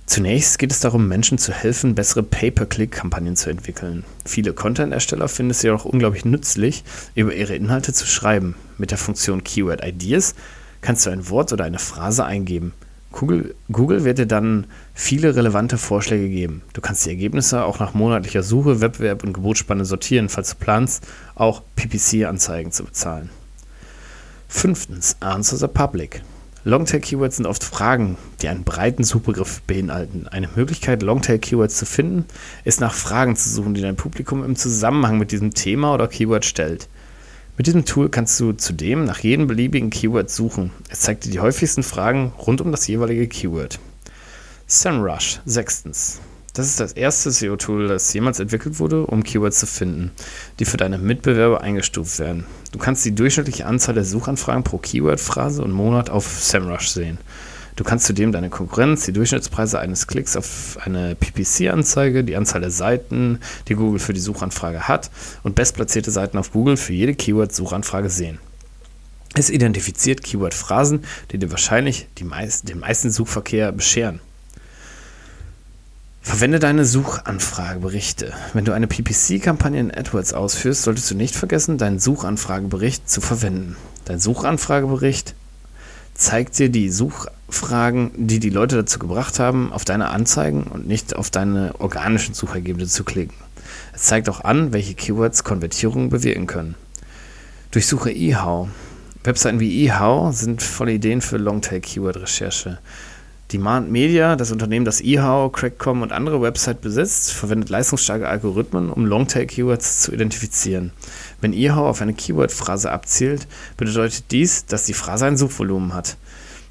Zunächst 0.05 0.59
geht 0.59 0.71
es 0.71 0.79
darum, 0.79 1.07
Menschen 1.07 1.39
zu 1.39 1.51
helfen, 1.51 1.95
bessere 1.95 2.21
Pay-per-Click-Kampagnen 2.21 3.35
zu 3.35 3.49
entwickeln. 3.49 4.03
Viele 4.23 4.53
Content-Ersteller 4.53 5.27
finden 5.27 5.51
es 5.51 5.63
jedoch 5.63 5.83
unglaublich 5.83 6.25
nützlich, 6.25 6.83
über 7.15 7.33
ihre 7.33 7.55
Inhalte 7.55 7.91
zu 7.91 8.05
schreiben. 8.05 8.55
Mit 8.77 8.91
der 8.91 8.99
Funktion 8.99 9.43
Keyword 9.43 9.83
Ideas 9.83 10.35
kannst 10.81 11.05
du 11.05 11.09
ein 11.09 11.29
Wort 11.29 11.51
oder 11.53 11.65
eine 11.65 11.79
Phrase 11.79 12.23
eingeben. 12.23 12.73
Google, 13.11 13.55
Google 13.71 14.03
wird 14.03 14.19
dir 14.19 14.27
dann 14.27 14.67
viele 14.93 15.35
relevante 15.35 15.77
Vorschläge 15.77 16.29
geben. 16.29 16.61
Du 16.73 16.81
kannst 16.81 17.05
die 17.05 17.09
Ergebnisse 17.09 17.63
auch 17.63 17.79
nach 17.79 17.93
monatlicher 17.93 18.43
Suche, 18.43 18.81
Wettbewerb 18.81 19.23
und 19.23 19.33
Geburtsspanne 19.33 19.85
sortieren, 19.85 20.29
falls 20.29 20.51
du 20.51 20.57
planst, 20.57 21.07
auch 21.33 21.63
PPC-Anzeigen 21.77 22.71
zu 22.71 22.83
bezahlen. 22.83 23.29
Fünftens, 24.49 25.15
Answer 25.21 25.57
the 25.57 25.67
Public. 25.67 26.21
Longtail-Keywords 26.67 27.35
sind 27.35 27.45
oft 27.45 27.63
Fragen, 27.63 28.17
die 28.41 28.47
einen 28.47 28.63
breiten 28.63 29.03
Suchbegriff 29.03 29.61
beinhalten. 29.61 30.27
Eine 30.27 30.49
Möglichkeit, 30.55 31.03
Longtail-Keywords 31.03 31.77
zu 31.77 31.85
finden, 31.85 32.25
ist 32.63 32.81
nach 32.81 32.95
Fragen 32.95 33.35
zu 33.35 33.49
suchen, 33.49 33.75
die 33.75 33.81
dein 33.81 33.95
Publikum 33.95 34.43
im 34.43 34.55
Zusammenhang 34.55 35.19
mit 35.19 35.31
diesem 35.31 35.53
Thema 35.53 35.93
oder 35.93 36.07
Keyword 36.07 36.43
stellt. 36.43 36.89
Mit 37.55 37.67
diesem 37.67 37.85
Tool 37.85 38.09
kannst 38.09 38.39
du 38.39 38.51
zudem 38.51 39.05
nach 39.05 39.19
jedem 39.19 39.45
beliebigen 39.45 39.91
Keyword 39.91 40.31
suchen. 40.31 40.71
Es 40.89 41.01
zeigt 41.01 41.25
dir 41.25 41.29
die 41.29 41.39
häufigsten 41.39 41.83
Fragen 41.83 42.33
rund 42.35 42.61
um 42.61 42.71
das 42.71 42.87
jeweilige 42.87 43.27
Keyword. 43.27 43.79
SEMrush, 44.65 45.41
sechstens. 45.45 46.19
Das 46.55 46.67
ist 46.67 46.79
das 46.79 46.93
erste 46.93 47.31
SEO-Tool, 47.31 47.89
das 47.89 48.13
jemals 48.13 48.39
entwickelt 48.39 48.79
wurde, 48.79 49.05
um 49.05 49.23
Keywords 49.23 49.59
zu 49.59 49.67
finden, 49.67 50.11
die 50.57 50.63
für 50.63 50.77
deine 50.77 50.97
Mitbewerber 50.97 51.59
eingestuft 51.59 52.17
werden. 52.17 52.45
Du 52.71 52.79
kannst 52.79 53.03
die 53.03 53.13
durchschnittliche 53.13 53.65
Anzahl 53.65 53.93
der 53.93 54.05
Suchanfragen 54.05 54.63
pro 54.63 54.77
Keyword-Phrase 54.77 55.61
und 55.61 55.73
Monat 55.73 56.09
auf 56.09 56.25
SEMrush 56.25 56.87
sehen. 56.87 57.17
Du 57.75 57.83
kannst 57.83 58.05
zudem 58.05 58.31
deine 58.31 58.49
Konkurrenz, 58.49 59.03
die 59.03 59.11
Durchschnittspreise 59.11 59.79
eines 59.79 60.07
Klicks 60.07 60.37
auf 60.37 60.77
eine 60.81 61.15
PPC-Anzeige, 61.15 62.23
die 62.23 62.37
Anzahl 62.37 62.61
der 62.61 62.71
Seiten, 62.71 63.39
die 63.67 63.75
Google 63.75 63.99
für 63.99 64.13
die 64.13 64.21
Suchanfrage 64.21 64.87
hat 64.87 65.11
und 65.43 65.55
bestplatzierte 65.55 66.09
Seiten 66.09 66.37
auf 66.37 66.53
Google 66.53 66.77
für 66.77 66.93
jede 66.93 67.15
Keyword-Suchanfrage 67.15 68.09
sehen. 68.09 68.39
Es 69.33 69.49
identifiziert 69.49 70.23
Keyword-Phrasen, 70.23 71.03
die 71.31 71.37
dir 71.37 71.51
wahrscheinlich 71.51 72.07
meist, 72.23 72.69
den 72.69 72.79
meisten 72.79 73.11
Suchverkehr 73.11 73.73
bescheren. 73.73 74.21
Verwende 76.25 76.57
deine 76.57 76.85
Suchanfrageberichte. 76.85 78.33
Wenn 78.53 78.65
du 78.65 78.73
eine 78.73 78.87
PPC-Kampagne 78.87 79.79
in 79.79 79.91
AdWords 79.91 80.33
ausführst, 80.33 80.81
solltest 80.81 81.11
du 81.11 81.15
nicht 81.15 81.35
vergessen, 81.35 81.77
deinen 81.77 81.99
Suchanfragebericht 81.99 83.07
zu 83.07 83.21
verwenden. 83.21 83.77
Dein 84.05 84.19
Suchanfragebericht 84.19 85.35
zeigt 86.15 86.57
dir 86.57 86.69
die 86.69 86.89
Suchfragen, 86.89 88.11
die 88.17 88.39
die 88.39 88.49
Leute 88.49 88.75
dazu 88.75 88.97
gebracht 88.97 89.37
haben, 89.37 89.71
auf 89.71 89.85
deine 89.85 90.09
Anzeigen 90.09 90.63
und 90.63 90.87
nicht 90.87 91.15
auf 91.15 91.29
deine 91.29 91.79
organischen 91.79 92.33
Suchergebnisse 92.33 92.91
zu 92.91 93.03
klicken. 93.03 93.37
Es 93.93 94.01
zeigt 94.01 94.27
auch 94.27 94.41
an, 94.41 94.73
welche 94.73 94.95
Keywords 94.95 95.43
Konvertierungen 95.43 96.09
bewirken 96.09 96.47
können. 96.47 96.73
Durchsuche 97.69 98.11
eHow. 98.11 98.69
Webseiten 99.23 99.59
wie 99.59 99.85
eHow 99.85 100.35
sind 100.35 100.63
volle 100.63 100.93
Ideen 100.93 101.21
für 101.21 101.37
Longtail-Keyword-Recherche. 101.37 102.79
Demand 103.53 103.91
Media, 103.91 104.35
das 104.35 104.51
Unternehmen, 104.51 104.85
das 104.85 105.01
eHow, 105.01 105.51
Crackcom 105.51 106.01
und 106.01 106.11
andere 106.11 106.41
Websites 106.41 106.81
besitzt, 106.81 107.31
verwendet 107.31 107.69
leistungsstarke 107.69 108.27
Algorithmen, 108.27 108.89
um 108.89 109.05
Longtail-Keywords 109.05 110.01
zu 110.01 110.11
identifizieren. 110.11 110.91
Wenn 111.41 111.53
eHow 111.53 111.87
auf 111.87 112.01
eine 112.01 112.15
Keyword-Phrase 112.15 112.91
abzielt, 112.91 113.47
bedeutet 113.77 114.31
dies, 114.31 114.65
dass 114.65 114.85
die 114.85 114.93
Phrase 114.93 115.27
ein 115.27 115.37
Suchvolumen 115.37 115.93
hat. 115.93 116.17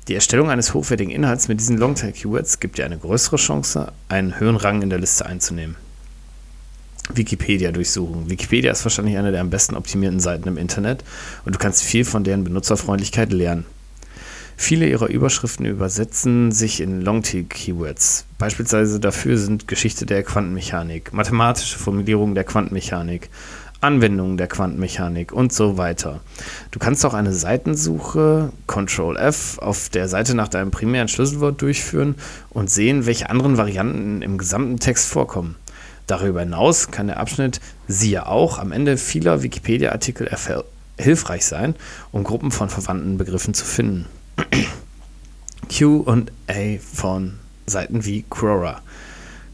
Die 0.08 0.16
Erstellung 0.16 0.50
eines 0.50 0.74
hochwertigen 0.74 1.12
Inhalts 1.12 1.46
mit 1.46 1.60
diesen 1.60 1.78
Longtail-Keywords 1.78 2.58
gibt 2.58 2.76
dir 2.76 2.84
eine 2.84 2.98
größere 2.98 3.36
Chance, 3.36 3.92
einen 4.08 4.38
höheren 4.40 4.56
Rang 4.56 4.82
in 4.82 4.90
der 4.90 4.98
Liste 4.98 5.26
einzunehmen. 5.26 5.76
Wikipedia-Durchsuchung. 7.12 8.28
Wikipedia 8.28 8.72
ist 8.72 8.84
wahrscheinlich 8.84 9.16
eine 9.16 9.30
der 9.30 9.42
am 9.42 9.50
besten 9.50 9.76
optimierten 9.76 10.20
Seiten 10.20 10.48
im 10.48 10.56
Internet 10.56 11.04
und 11.44 11.54
du 11.54 11.58
kannst 11.58 11.82
viel 11.82 12.04
von 12.04 12.24
deren 12.24 12.44
Benutzerfreundlichkeit 12.44 13.32
lernen. 13.32 13.64
Viele 14.56 14.88
ihrer 14.88 15.08
Überschriften 15.08 15.66
übersetzen 15.66 16.52
sich 16.52 16.80
in 16.80 17.00
Longtail-Keywords. 17.00 18.25
Beispielsweise 18.38 19.00
dafür 19.00 19.37
sind 19.37 19.68
Geschichte 19.68 20.06
der 20.06 20.23
Quantenmechanik, 20.23 21.12
mathematische 21.12 21.78
Formulierungen 21.78 22.34
der 22.34 22.44
Quantenmechanik, 22.44 23.30
Anwendungen 23.80 24.38
der 24.38 24.46
Quantenmechanik 24.46 25.32
und 25.32 25.52
so 25.52 25.76
weiter. 25.76 26.20
Du 26.70 26.78
kannst 26.78 27.04
auch 27.04 27.12
eine 27.12 27.34
Seitensuche 27.34 28.50
Ctrl 28.66 29.16
F 29.16 29.58
auf 29.58 29.90
der 29.90 30.08
Seite 30.08 30.34
nach 30.34 30.49
deinem 30.49 30.70
primären 30.70 31.08
Schlüsselwort 31.08 31.61
durchführen 31.61 32.14
und 32.49 32.70
sehen, 32.70 33.04
welche 33.04 33.28
anderen 33.28 33.58
Varianten 33.58 34.23
im 34.23 34.38
gesamten 34.38 34.78
Text 34.78 35.08
vorkommen. 35.08 35.56
Darüber 36.06 36.40
hinaus 36.40 36.90
kann 36.90 37.08
der 37.08 37.18
Abschnitt 37.18 37.61
siehe 37.87 38.26
auch 38.26 38.58
am 38.58 38.73
Ende 38.73 38.96
vieler 38.96 39.42
Wikipedia-Artikel 39.42 40.30
hilfreich 40.99 41.44
sein, 41.44 41.75
um 42.12 42.25
Gruppen 42.25 42.50
von 42.50 42.70
verwandten 42.70 43.18
Begriffen 43.18 43.52
zu 43.52 43.64
finden. 43.64 44.06
QA 45.70 46.78
von 46.92 47.34
Seiten 47.66 48.04
wie 48.04 48.24
Quora. 48.28 48.80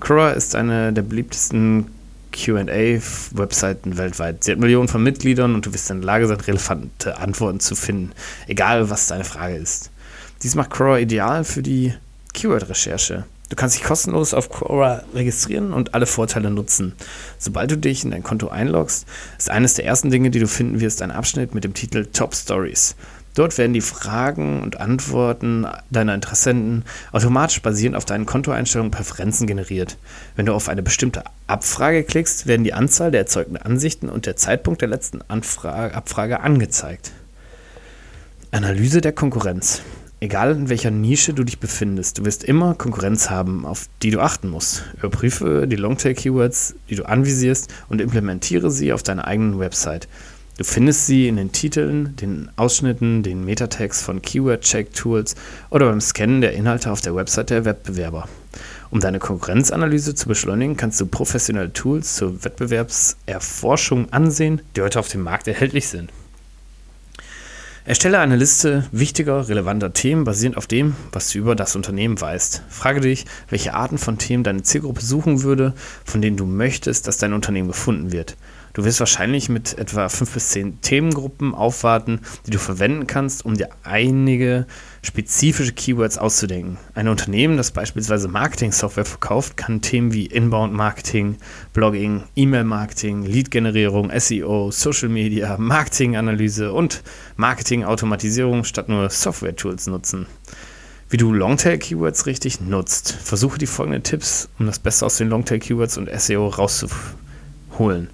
Quora 0.00 0.32
ist 0.32 0.54
eine 0.54 0.92
der 0.92 1.02
beliebtesten 1.02 1.86
QA-Webseiten 2.32 3.96
weltweit. 3.96 4.44
Sie 4.44 4.52
hat 4.52 4.58
Millionen 4.58 4.88
von 4.88 5.02
Mitgliedern 5.02 5.54
und 5.54 5.66
du 5.66 5.74
wirst 5.74 5.90
in 5.90 5.98
der 5.98 6.06
Lage 6.06 6.26
sein, 6.26 6.40
relevante 6.40 7.18
Antworten 7.18 7.60
zu 7.60 7.74
finden, 7.74 8.12
egal 8.46 8.90
was 8.90 9.08
deine 9.08 9.24
Frage 9.24 9.56
ist. 9.56 9.90
Dies 10.42 10.54
macht 10.54 10.70
Quora 10.70 10.98
ideal 10.98 11.44
für 11.44 11.62
die 11.62 11.94
Keyword-Recherche. 12.34 13.24
Du 13.50 13.56
kannst 13.56 13.76
dich 13.76 13.82
kostenlos 13.82 14.32
auf 14.32 14.48
Quora 14.48 15.02
registrieren 15.12 15.72
und 15.72 15.92
alle 15.94 16.06
Vorteile 16.06 16.50
nutzen. 16.50 16.94
Sobald 17.36 17.70
du 17.72 17.76
dich 17.76 18.04
in 18.04 18.12
dein 18.12 18.22
Konto 18.22 18.48
einloggst, 18.48 19.06
ist 19.38 19.50
eines 19.50 19.74
der 19.74 19.86
ersten 19.86 20.10
Dinge, 20.10 20.30
die 20.30 20.38
du 20.38 20.46
finden 20.46 20.80
wirst, 20.80 21.02
ein 21.02 21.10
Abschnitt 21.10 21.52
mit 21.52 21.64
dem 21.64 21.74
Titel 21.74 22.06
Top 22.06 22.34
Stories. 22.34 22.94
Dort 23.34 23.56
werden 23.58 23.72
die 23.72 23.80
Fragen 23.80 24.62
und 24.62 24.80
Antworten 24.80 25.66
deiner 25.90 26.14
Interessenten 26.14 26.84
automatisch 27.12 27.62
basierend 27.62 27.96
auf 27.96 28.04
deinen 28.04 28.26
Kontoeinstellungen 28.26 28.90
Präferenzen 28.90 29.46
generiert. 29.46 29.98
Wenn 30.36 30.46
du 30.46 30.52
auf 30.52 30.68
eine 30.68 30.82
bestimmte 30.82 31.22
Abfrage 31.46 32.02
klickst, 32.02 32.46
werden 32.46 32.64
die 32.64 32.74
Anzahl 32.74 33.10
der 33.10 33.20
erzeugten 33.20 33.56
Ansichten 33.56 34.08
und 34.08 34.26
der 34.26 34.36
Zeitpunkt 34.36 34.80
der 34.80 34.88
letzten 34.88 35.20
Anfrage, 35.28 35.94
Abfrage 35.94 36.40
angezeigt. 36.40 37.12
Analyse 38.50 39.00
der 39.00 39.12
Konkurrenz. 39.12 39.80
Egal 40.22 40.54
in 40.54 40.68
welcher 40.68 40.90
Nische 40.90 41.32
du 41.32 41.44
dich 41.44 41.60
befindest, 41.60 42.18
du 42.18 42.26
wirst 42.26 42.44
immer 42.44 42.74
Konkurrenz 42.74 43.30
haben, 43.30 43.64
auf 43.64 43.88
die 44.02 44.10
du 44.10 44.20
achten 44.20 44.50
musst. 44.50 44.84
Überprüfe 44.98 45.66
die 45.66 45.76
Longtail-Keywords, 45.76 46.74
die 46.90 46.96
du 46.96 47.04
anvisierst 47.04 47.72
und 47.88 48.02
implementiere 48.02 48.70
sie 48.70 48.92
auf 48.92 49.02
deiner 49.02 49.26
eigenen 49.26 49.58
Website. 49.58 50.08
Du 50.60 50.66
findest 50.66 51.06
sie 51.06 51.26
in 51.26 51.36
den 51.36 51.52
Titeln, 51.52 52.16
den 52.16 52.50
Ausschnitten, 52.56 53.22
den 53.22 53.46
Metatext 53.46 54.02
von 54.02 54.20
Keyword-Check-Tools 54.20 55.34
oder 55.70 55.88
beim 55.88 56.02
Scannen 56.02 56.42
der 56.42 56.52
Inhalte 56.52 56.92
auf 56.92 57.00
der 57.00 57.16
Website 57.16 57.48
der 57.48 57.64
Wettbewerber. 57.64 58.28
Um 58.90 59.00
deine 59.00 59.20
Konkurrenzanalyse 59.20 60.14
zu 60.14 60.28
beschleunigen, 60.28 60.76
kannst 60.76 61.00
du 61.00 61.06
professionelle 61.06 61.72
Tools 61.72 62.14
zur 62.16 62.44
Wettbewerbserforschung 62.44 64.12
ansehen, 64.12 64.60
die 64.76 64.82
heute 64.82 64.98
auf 64.98 65.08
dem 65.08 65.22
Markt 65.22 65.48
erhältlich 65.48 65.88
sind. 65.88 66.10
Erstelle 67.86 68.18
eine 68.18 68.36
Liste 68.36 68.84
wichtiger, 68.92 69.48
relevanter 69.48 69.94
Themen 69.94 70.24
basierend 70.24 70.58
auf 70.58 70.66
dem, 70.66 70.94
was 71.10 71.30
du 71.30 71.38
über 71.38 71.56
das 71.56 71.74
Unternehmen 71.74 72.20
weißt. 72.20 72.64
Frage 72.68 73.00
dich, 73.00 73.24
welche 73.48 73.72
Arten 73.72 73.96
von 73.96 74.18
Themen 74.18 74.44
deine 74.44 74.62
Zielgruppe 74.62 75.00
suchen 75.00 75.42
würde, 75.42 75.72
von 76.04 76.20
denen 76.20 76.36
du 76.36 76.44
möchtest, 76.44 77.08
dass 77.08 77.16
dein 77.16 77.32
Unternehmen 77.32 77.68
gefunden 77.68 78.12
wird. 78.12 78.36
Du 78.72 78.84
wirst 78.84 79.00
wahrscheinlich 79.00 79.48
mit 79.48 79.76
etwa 79.78 80.08
fünf 80.08 80.32
bis 80.32 80.50
zehn 80.50 80.80
Themengruppen 80.80 81.54
aufwarten, 81.54 82.20
die 82.46 82.52
du 82.52 82.58
verwenden 82.58 83.06
kannst, 83.06 83.44
um 83.44 83.56
dir 83.56 83.70
einige 83.82 84.66
spezifische 85.02 85.72
Keywords 85.72 86.18
auszudenken. 86.18 86.78
Ein 86.94 87.08
Unternehmen, 87.08 87.56
das 87.56 87.72
beispielsweise 87.72 88.28
Marketing-Software 88.28 89.04
verkauft, 89.04 89.56
kann 89.56 89.80
Themen 89.80 90.12
wie 90.12 90.26
Inbound-Marketing, 90.26 91.36
Blogging, 91.72 92.24
E-Mail-Marketing, 92.36 93.22
Lead-Generierung, 93.22 94.12
SEO, 94.16 94.70
Social 94.70 95.08
Media, 95.08 95.56
Marketing-Analyse 95.58 96.72
und 96.72 97.02
Marketing-Automatisierung 97.36 98.62
statt 98.64 98.88
nur 98.88 99.10
Software-Tools 99.10 99.88
nutzen. 99.88 100.26
Wie 101.08 101.16
du 101.16 101.32
Longtail-Keywords 101.32 102.26
richtig 102.26 102.60
nutzt. 102.60 103.10
Versuche 103.10 103.58
die 103.58 103.66
folgenden 103.66 104.04
Tipps, 104.04 104.48
um 104.60 104.66
das 104.66 104.78
Beste 104.78 105.06
aus 105.06 105.16
den 105.16 105.28
Longtail-Keywords 105.28 105.98
und 105.98 106.08
SEO 106.08 106.46
rauszuholen. 106.46 108.10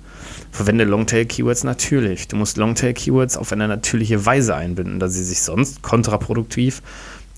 Verwende 0.57 0.85
Longtail-Keywords 0.85 1.65
natürlich. 1.65 2.29
Du 2.29 2.37
musst 2.37 2.57
Longtail-Keywords 2.57 3.37
auf 3.37 3.53
eine 3.53 3.69
natürliche 3.69 4.25
Weise 4.25 4.55
einbinden, 4.55 4.99
da 4.99 5.07
sie 5.07 5.23
sich 5.23 5.43
sonst 5.43 5.83
kontraproduktiv 5.83 6.81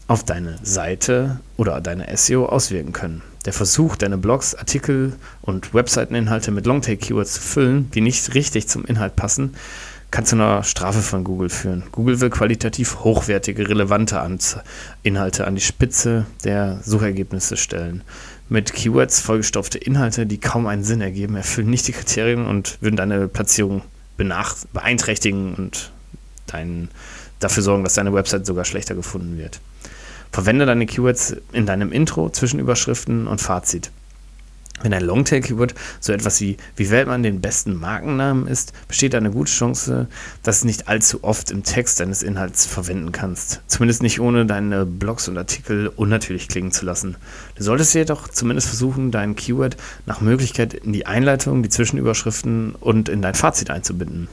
auf 0.07 0.23
deine 0.23 0.61
Seite 0.63 1.41
oder 1.57 1.81
deine 1.81 2.17
SEO 2.17 2.47
auswirken 2.47 2.93
können. 2.93 3.23
Der 3.45 3.53
Versuch, 3.53 3.97
deine 3.97 4.19
Blogs, 4.19 4.55
Artikel 4.55 5.17
und 5.43 5.75
Webseiteninhalte 5.75 6.53
mit 6.53 6.65
Longtail-Keywords 6.67 7.35
zu 7.35 7.41
füllen, 7.41 7.91
die 7.91 8.03
nicht 8.03 8.35
richtig 8.35 8.69
zum 8.69 8.85
Inhalt 8.85 9.17
passen, 9.17 9.57
kann 10.13 10.25
zu 10.25 10.37
einer 10.37 10.63
Strafe 10.63 11.01
von 11.01 11.25
Google 11.25 11.51
führen. 11.51 11.83
Google 11.91 12.21
will 12.21 12.31
qualitativ 12.31 13.01
hochwertige, 13.01 13.69
relevante 13.69 14.25
Inhalte 15.03 15.45
an 15.45 15.57
die 15.57 15.61
Spitze 15.61 16.25
der 16.45 16.81
Suchergebnisse 16.85 17.57
stellen 17.57 18.05
mit 18.49 18.73
Keywords 18.73 19.21
vollgestopfte 19.21 19.79
Inhalte, 19.79 20.27
die 20.27 20.39
kaum 20.39 20.67
einen 20.67 20.85
Sinn 20.85 21.01
ergeben, 21.01 21.37
erfüllen 21.37 21.71
nicht 21.71 21.87
die 21.87 21.93
Kriterien 21.93 22.47
und 22.47 22.79
würden 22.81 22.97
deine 22.97 23.29
Platzierung 23.29 23.83
beeinträchtigen 24.17 25.55
und 25.55 25.93
dein, 26.47 26.89
dafür 27.41 27.63
sorgen, 27.63 27.85
dass 27.85 27.95
deine 27.95 28.13
Website 28.13 28.47
sogar 28.47 28.65
schlechter 28.65 28.95
gefunden 28.95 29.39
wird. 29.39 29.61
Verwende 30.33 30.67
deine 30.67 30.87
Keywords 30.87 31.37
in 31.53 31.67
deinem 31.67 31.93
Intro, 31.93 32.31
Zwischenüberschriften 32.31 33.27
und 33.27 33.41
Fazit. 33.41 33.91
Wenn 34.83 34.95
ein 34.95 35.05
Longtail-Keyword 35.05 35.75
so 36.01 36.13
etwas 36.13 36.41
wie 36.41 36.57
wie 36.77 36.91
wählt 36.91 37.09
man 37.09 37.23
den 37.23 37.41
besten 37.41 37.75
Markennamen 37.75 38.47
ist, 38.47 38.73
besteht 38.87 39.15
eine 39.15 39.31
gute 39.31 39.51
Chance, 39.51 40.07
dass 40.43 40.61
du 40.61 40.67
nicht 40.67 40.89
allzu 40.89 41.25
oft 41.25 41.51
im 41.51 41.65
Text 41.65 42.01
deines 42.01 42.23
Inhalts 42.23 42.67
verwenden 42.67 43.13
kannst. 43.13 43.61
Zumindest 43.67 44.03
nicht 44.03 44.21
ohne 44.21 44.47
deine 44.47 44.87
Blogs 44.87 45.29
und 45.29 45.37
Artikel 45.37 45.89
unnatürlich 45.89 46.49
klingen 46.49 46.73
zu 46.73 46.85
lassen. 46.85 47.17
Du 47.57 47.65
solltest 47.65 47.95
jedoch 47.95 48.29
zumindest 48.29 48.69
versuchen, 48.69 49.11
dein 49.11 49.35
Keyword 49.35 49.77
nach 50.07 50.21
Möglichkeit 50.21 50.75
in 50.75 50.93
die 50.93 51.07
Einleitung, 51.07 51.63
die 51.63 51.69
Zwischenüberschriften 51.69 52.75
und 52.75 53.09
in 53.09 53.23
dein 53.23 53.35
Fazit 53.35 53.71
einzubinden. 53.71 54.29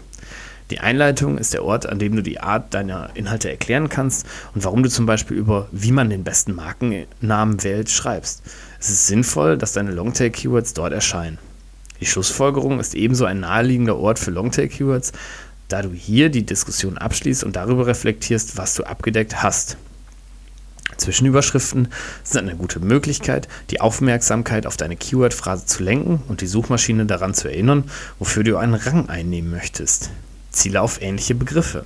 Die 0.72 0.80
Einleitung 0.80 1.38
ist 1.38 1.54
der 1.54 1.64
Ort, 1.64 1.86
an 1.86 2.00
dem 2.00 2.16
du 2.16 2.24
die 2.24 2.40
Art 2.40 2.74
deiner 2.74 3.12
Inhalte 3.14 3.52
erklären 3.52 3.88
kannst 3.88 4.26
und 4.56 4.64
warum 4.64 4.82
du 4.82 4.90
zum 4.90 5.06
Beispiel 5.06 5.38
über 5.38 5.68
wie 5.72 5.92
man 5.92 6.10
den 6.10 6.24
besten 6.24 6.54
Markennamen 6.56 7.64
wählt 7.64 7.92
schreibst. 7.92 8.42
Es 8.80 8.90
ist 8.90 9.06
sinnvoll, 9.06 9.58
dass 9.58 9.74
deine 9.74 9.92
Longtail-Keywords 9.92 10.74
dort 10.74 10.94
erscheinen. 10.94 11.38
Die 12.02 12.08
Schlussfolgerung 12.08 12.80
ist 12.80 12.96
ebenso 12.96 13.26
ein 13.26 13.42
naheliegender 13.42 13.98
Ort 13.98 14.18
für 14.18 14.32
Longtail-Keywords, 14.32 15.12
da 15.68 15.84
du 15.84 15.92
hier 15.92 16.30
die 16.30 16.46
Diskussion 16.46 16.98
abschließt 16.98 17.44
und 17.44 17.56
darüber 17.56 17.86
reflektierst, 17.88 18.58
was 18.58 18.74
du 18.76 18.84
abgedeckt 18.84 19.44
hast. 19.44 19.78
Zwischenüberschriften 20.98 21.90
sind 22.24 22.48
eine 22.48 22.56
gute 22.56 22.80
Möglichkeit, 22.80 23.48
die 23.70 23.82
Aufmerksamkeit 23.82 24.66
auf 24.66 24.78
deine 24.78 24.96
Keyword-Phrase 24.96 25.66
zu 25.66 25.84
lenken 25.84 26.22
und 26.28 26.42
die 26.42 26.48
Suchmaschine 26.48 27.06
daran 27.06 27.34
zu 27.34 27.50
erinnern, 27.50 27.90
wofür 28.18 28.44
du 28.44 28.58
einen 28.58 28.76
Rang 28.76 29.10
einnehmen 29.10 29.52
möchtest. 29.52 30.10
Ziele 30.56 30.82
auf 30.82 31.02
ähnliche 31.02 31.36
Begriffe. 31.36 31.86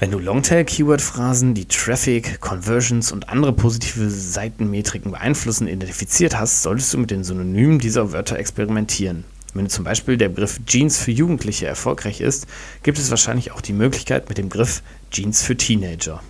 Wenn 0.00 0.10
du 0.10 0.18
Longtail-Keyword-Phrasen, 0.18 1.52
die 1.52 1.66
Traffic, 1.66 2.40
Conversions 2.40 3.12
und 3.12 3.28
andere 3.28 3.52
positive 3.52 4.08
Seitenmetriken 4.08 5.12
beeinflussen, 5.12 5.68
identifiziert 5.68 6.38
hast, 6.38 6.62
solltest 6.62 6.94
du 6.94 6.98
mit 6.98 7.10
den 7.10 7.22
Synonymen 7.22 7.78
dieser 7.78 8.10
Wörter 8.12 8.38
experimentieren. 8.38 9.24
Wenn 9.52 9.68
zum 9.68 9.84
Beispiel 9.84 10.16
der 10.16 10.30
Begriff 10.30 10.58
Jeans 10.64 10.96
für 10.96 11.10
Jugendliche 11.10 11.66
erfolgreich 11.66 12.20
ist, 12.20 12.46
gibt 12.82 12.98
es 12.98 13.10
wahrscheinlich 13.10 13.52
auch 13.52 13.60
die 13.60 13.72
Möglichkeit 13.72 14.28
mit 14.28 14.38
dem 14.38 14.48
Begriff 14.48 14.82
Jeans 15.10 15.42
für 15.42 15.56
Teenager. 15.56 16.22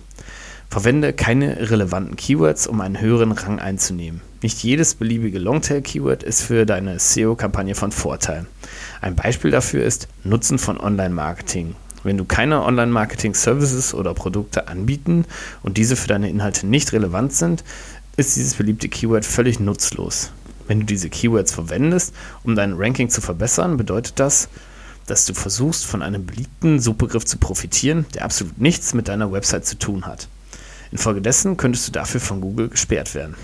Verwende 0.71 1.11
keine 1.11 1.69
relevanten 1.69 2.15
Keywords, 2.15 2.65
um 2.65 2.79
einen 2.79 3.01
höheren 3.01 3.33
Rang 3.33 3.59
einzunehmen. 3.59 4.21
Nicht 4.41 4.63
jedes 4.63 4.95
beliebige 4.95 5.37
Longtail-Keyword 5.37 6.23
ist 6.23 6.43
für 6.43 6.65
deine 6.65 6.97
SEO-Kampagne 6.97 7.75
von 7.75 7.91
Vorteil. 7.91 8.45
Ein 9.01 9.17
Beispiel 9.17 9.51
dafür 9.51 9.83
ist 9.83 10.07
Nutzen 10.23 10.59
von 10.59 10.79
Online-Marketing. 10.79 11.75
Wenn 12.03 12.17
du 12.17 12.23
keine 12.23 12.63
Online-Marketing-Services 12.63 13.93
oder 13.93 14.13
Produkte 14.13 14.69
anbieten 14.69 15.25
und 15.61 15.75
diese 15.75 15.97
für 15.97 16.07
deine 16.07 16.29
Inhalte 16.29 16.65
nicht 16.65 16.93
relevant 16.93 17.33
sind, 17.33 17.65
ist 18.15 18.37
dieses 18.37 18.53
beliebte 18.53 18.87
Keyword 18.87 19.25
völlig 19.25 19.59
nutzlos. 19.59 20.31
Wenn 20.69 20.79
du 20.79 20.85
diese 20.85 21.09
Keywords 21.09 21.51
verwendest, 21.51 22.15
um 22.45 22.55
dein 22.55 22.75
Ranking 22.77 23.09
zu 23.09 23.19
verbessern, 23.19 23.75
bedeutet 23.75 24.21
das, 24.21 24.47
dass 25.05 25.25
du 25.25 25.33
versuchst, 25.33 25.85
von 25.85 26.01
einem 26.01 26.25
beliebten 26.25 26.79
Suchbegriff 26.79 27.25
zu 27.25 27.39
profitieren, 27.39 28.05
der 28.13 28.23
absolut 28.23 28.57
nichts 28.61 28.93
mit 28.93 29.09
deiner 29.09 29.33
Website 29.33 29.65
zu 29.65 29.77
tun 29.77 30.05
hat. 30.05 30.29
Infolgedessen 30.91 31.57
könntest 31.57 31.87
du 31.87 31.91
dafür 31.91 32.19
von 32.19 32.41
Google 32.41 32.69
gesperrt 32.69 33.15
werden. 33.15 33.35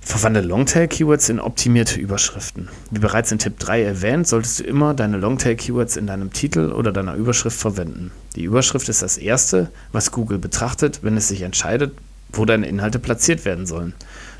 Verwandle 0.00 0.40
Longtail-Keywords 0.40 1.28
in 1.28 1.38
optimierte 1.38 2.00
Überschriften. 2.00 2.70
Wie 2.90 2.98
bereits 2.98 3.30
in 3.30 3.38
Tipp 3.38 3.58
3 3.58 3.82
erwähnt, 3.82 4.26
solltest 4.26 4.60
du 4.60 4.64
immer 4.64 4.94
deine 4.94 5.18
Longtail-Keywords 5.18 5.98
in 5.98 6.06
deinem 6.06 6.32
Titel 6.32 6.72
oder 6.72 6.92
deiner 6.92 7.14
Überschrift 7.14 7.58
verwenden. 7.60 8.10
Die 8.34 8.44
Überschrift 8.44 8.88
ist 8.88 9.02
das 9.02 9.18
Erste, 9.18 9.70
was 9.92 10.10
Google 10.10 10.38
betrachtet, 10.38 11.00
wenn 11.02 11.18
es 11.18 11.28
sich 11.28 11.42
entscheidet, 11.42 11.92
wo 12.32 12.46
deine 12.46 12.66
Inhalte 12.66 12.98
platziert 12.98 13.44
werden 13.44 13.66
sollen. 13.66 13.92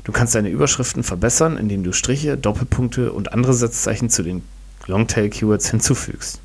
Du 0.05 0.11
kannst 0.11 0.33
deine 0.33 0.49
Überschriften 0.49 1.03
verbessern, 1.03 1.55
indem 1.55 1.83
du 1.83 1.93
Striche, 1.93 2.35
Doppelpunkte 2.35 3.11
und 3.11 3.31
andere 3.33 3.53
Satzzeichen 3.53 4.09
zu 4.09 4.23
den 4.23 4.41
Longtail-Keywords 4.87 5.69
hinzufügst. 5.69 6.39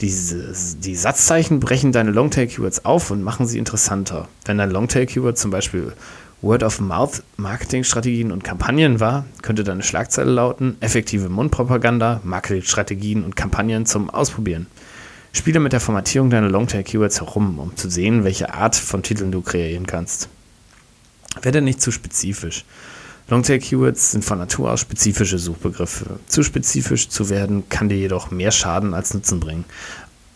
Diese, 0.00 0.54
die 0.78 0.94
Satzzeichen 0.94 1.58
brechen 1.58 1.90
deine 1.90 2.12
Longtail-Keywords 2.12 2.84
auf 2.84 3.10
und 3.10 3.22
machen 3.22 3.46
sie 3.46 3.58
interessanter. 3.58 4.28
Wenn 4.44 4.58
dein 4.58 4.70
Longtail-Keyword 4.70 5.36
zum 5.36 5.50
Beispiel 5.50 5.92
Word-of-Mouth-Marketing-Strategien 6.40 8.30
und 8.30 8.44
Kampagnen 8.44 9.00
war, 9.00 9.24
könnte 9.42 9.64
deine 9.64 9.82
Schlagzeile 9.82 10.30
lauten: 10.30 10.76
Effektive 10.78 11.28
Mundpropaganda, 11.28 12.20
Marketingstrategien 12.22 13.24
und 13.24 13.34
Kampagnen 13.34 13.86
zum 13.86 14.08
Ausprobieren. 14.08 14.68
Spiele 15.32 15.58
mit 15.58 15.72
der 15.72 15.80
Formatierung 15.80 16.30
deiner 16.30 16.48
Longtail-Keywords 16.48 17.20
herum, 17.20 17.58
um 17.58 17.76
zu 17.76 17.90
sehen, 17.90 18.22
welche 18.22 18.54
Art 18.54 18.76
von 18.76 19.02
Titeln 19.02 19.32
du 19.32 19.42
kreieren 19.42 19.86
kannst. 19.86 20.28
Werde 21.42 21.60
nicht 21.60 21.82
zu 21.82 21.90
spezifisch. 21.90 22.64
Longtail-Keywords 23.30 24.12
sind 24.12 24.24
von 24.24 24.38
Natur 24.38 24.72
aus 24.72 24.80
spezifische 24.80 25.38
Suchbegriffe. 25.38 26.18
Zu 26.26 26.42
spezifisch 26.42 27.10
zu 27.10 27.28
werden 27.28 27.68
kann 27.68 27.90
dir 27.90 27.98
jedoch 27.98 28.30
mehr 28.30 28.50
Schaden 28.50 28.94
als 28.94 29.12
Nutzen 29.12 29.38
bringen. 29.38 29.66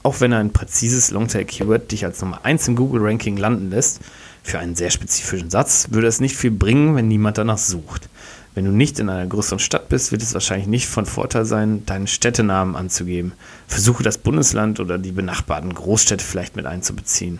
Auch 0.03 0.21
wenn 0.21 0.35
ein 0.35 0.53
präzises 0.53 1.11
Longtail-Keyword 1.11 1.91
dich 1.91 2.05
als 2.05 2.21
Nummer 2.21 2.45
1 2.45 2.69
im 2.69 2.77
Google-Ranking 2.77 3.39
landen 3.39 3.71
lässt, 3.71 4.01
für 4.43 4.59
einen 4.59 4.75
sehr 4.75 4.91
spezifischen 4.91 5.49
Satz 5.49 5.87
würde 5.91 6.07
es 6.09 6.21
nicht 6.21 6.37
viel 6.37 6.51
bringen, 6.51 6.95
wenn 6.95 7.09
niemand 7.09 7.39
danach 7.39 7.59
sucht. 7.59 8.11
Wenn 8.55 8.67
du 8.67 8.73
nicht 8.73 8.99
in 8.99 9.09
einer 9.09 9.27
größeren 9.27 9.59
Stadt 9.61 9.89
bist, 9.89 10.13
wird 10.13 10.23
es 10.23 10.35
wahrscheinlich 10.35 10.67
nicht 10.67 10.87
von 10.87 11.07
Vorteil 11.07 11.47
sein, 11.47 11.87
deinen 11.87 12.07
Städtenamen 12.07 12.77
anzugeben. 12.77 13.33
Versuche 13.69 14.03
das 14.03 14.19
Bundesland 14.19 14.81
oder 14.81 14.99
die 14.99 15.13
benachbarten 15.13 15.73
Großstädte 15.73 16.23
vielleicht 16.23 16.57
mit 16.57 16.67
einzubeziehen. 16.67 17.39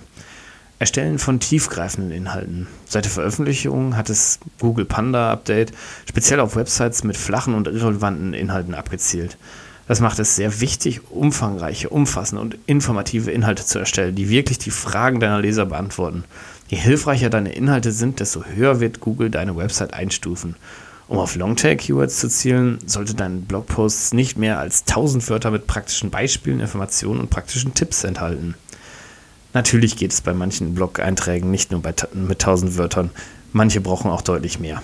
Erstellen 0.83 1.21
von 1.21 1.39
tiefgreifenden 1.39 2.11
Inhalten. 2.11 2.67
Seit 2.89 3.05
der 3.05 3.13
Veröffentlichung 3.13 3.97
hat 3.97 4.11
es 4.11 4.41
Google 4.59 4.85
Panda 4.85 5.31
Update 5.31 5.71
speziell 6.09 6.41
auf 6.41 6.57
Websites 6.57 7.05
mit 7.05 7.17
flachen 7.17 7.55
und 7.55 7.69
irrelevanten 7.69 8.35
Inhalten 8.35 8.75
abgezielt. 8.75 9.39
Das 9.87 10.01
macht 10.01 10.19
es 10.19 10.35
sehr 10.35 10.61
wichtig, 10.61 11.03
umfangreiche, 11.09 11.89
umfassende 11.89 12.43
und 12.43 12.59
informative 12.67 13.31
Inhalte 13.31 13.65
zu 13.65 13.79
erstellen, 13.79 14.17
die 14.17 14.29
wirklich 14.29 14.59
die 14.59 14.73
Fragen 14.73 15.21
deiner 15.21 15.41
Leser 15.41 15.67
beantworten. 15.67 16.25
Je 16.67 16.79
hilfreicher 16.79 17.31
deine 17.31 17.53
Inhalte 17.53 17.93
sind, 17.93 18.19
desto 18.19 18.45
höher 18.45 18.81
wird 18.81 18.99
Google 18.99 19.31
deine 19.31 19.57
Website 19.57 19.95
einstufen. 19.95 20.57
Um 21.07 21.19
auf 21.19 21.37
Longtail-Keywords 21.37 22.19
zu 22.19 22.29
zielen, 22.29 22.81
sollte 22.87 23.15
dein 23.15 23.43
Blogpost 23.43 24.15
nicht 24.15 24.37
mehr 24.37 24.59
als 24.59 24.81
1000 24.89 25.31
Wörter 25.31 25.53
mit 25.53 25.69
praktischen 25.69 26.11
Beispielen, 26.11 26.59
Informationen 26.59 27.21
und 27.21 27.31
praktischen 27.31 27.73
Tipps 27.73 28.03
enthalten. 28.03 28.57
Natürlich 29.55 29.97
geht 29.97 30.13
es 30.13 30.21
bei 30.21 30.33
manchen 30.33 30.75
Blog-Einträgen 30.75 31.51
nicht 31.51 31.71
nur 31.71 31.83
bei, 31.83 31.95
mit 32.15 32.41
1000 32.43 32.79
Wörtern, 32.79 33.11
manche 33.53 33.81
brauchen 33.81 34.11
auch 34.11 34.23
deutlich 34.23 34.59
mehr. 34.59 34.83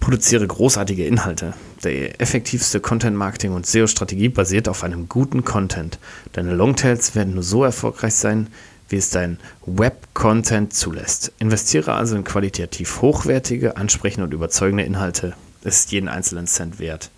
Produziere 0.00 0.46
großartige 0.46 1.06
Inhalte. 1.06 1.54
Der 1.82 2.20
effektivste 2.20 2.80
Content-Marketing- 2.80 3.52
und 3.52 3.66
SEO-Strategie 3.66 4.28
basiert 4.28 4.68
auf 4.68 4.84
einem 4.84 5.08
guten 5.08 5.44
Content. 5.44 5.98
Deine 6.32 6.54
Longtails 6.54 7.14
werden 7.14 7.34
nur 7.34 7.42
so 7.42 7.64
erfolgreich 7.64 8.14
sein, 8.14 8.48
wie 8.90 8.96
es 8.96 9.08
dein 9.08 9.38
Web-Content 9.64 10.74
zulässt. 10.74 11.32
Investiere 11.38 11.94
also 11.94 12.16
in 12.16 12.24
qualitativ 12.24 13.00
hochwertige, 13.00 13.78
ansprechende 13.78 14.26
und 14.26 14.34
überzeugende 14.34 14.84
Inhalte. 14.84 15.34
Es 15.62 15.80
ist 15.80 15.92
jeden 15.92 16.08
einzelnen 16.08 16.46
Cent 16.46 16.78
wert. 16.78 17.10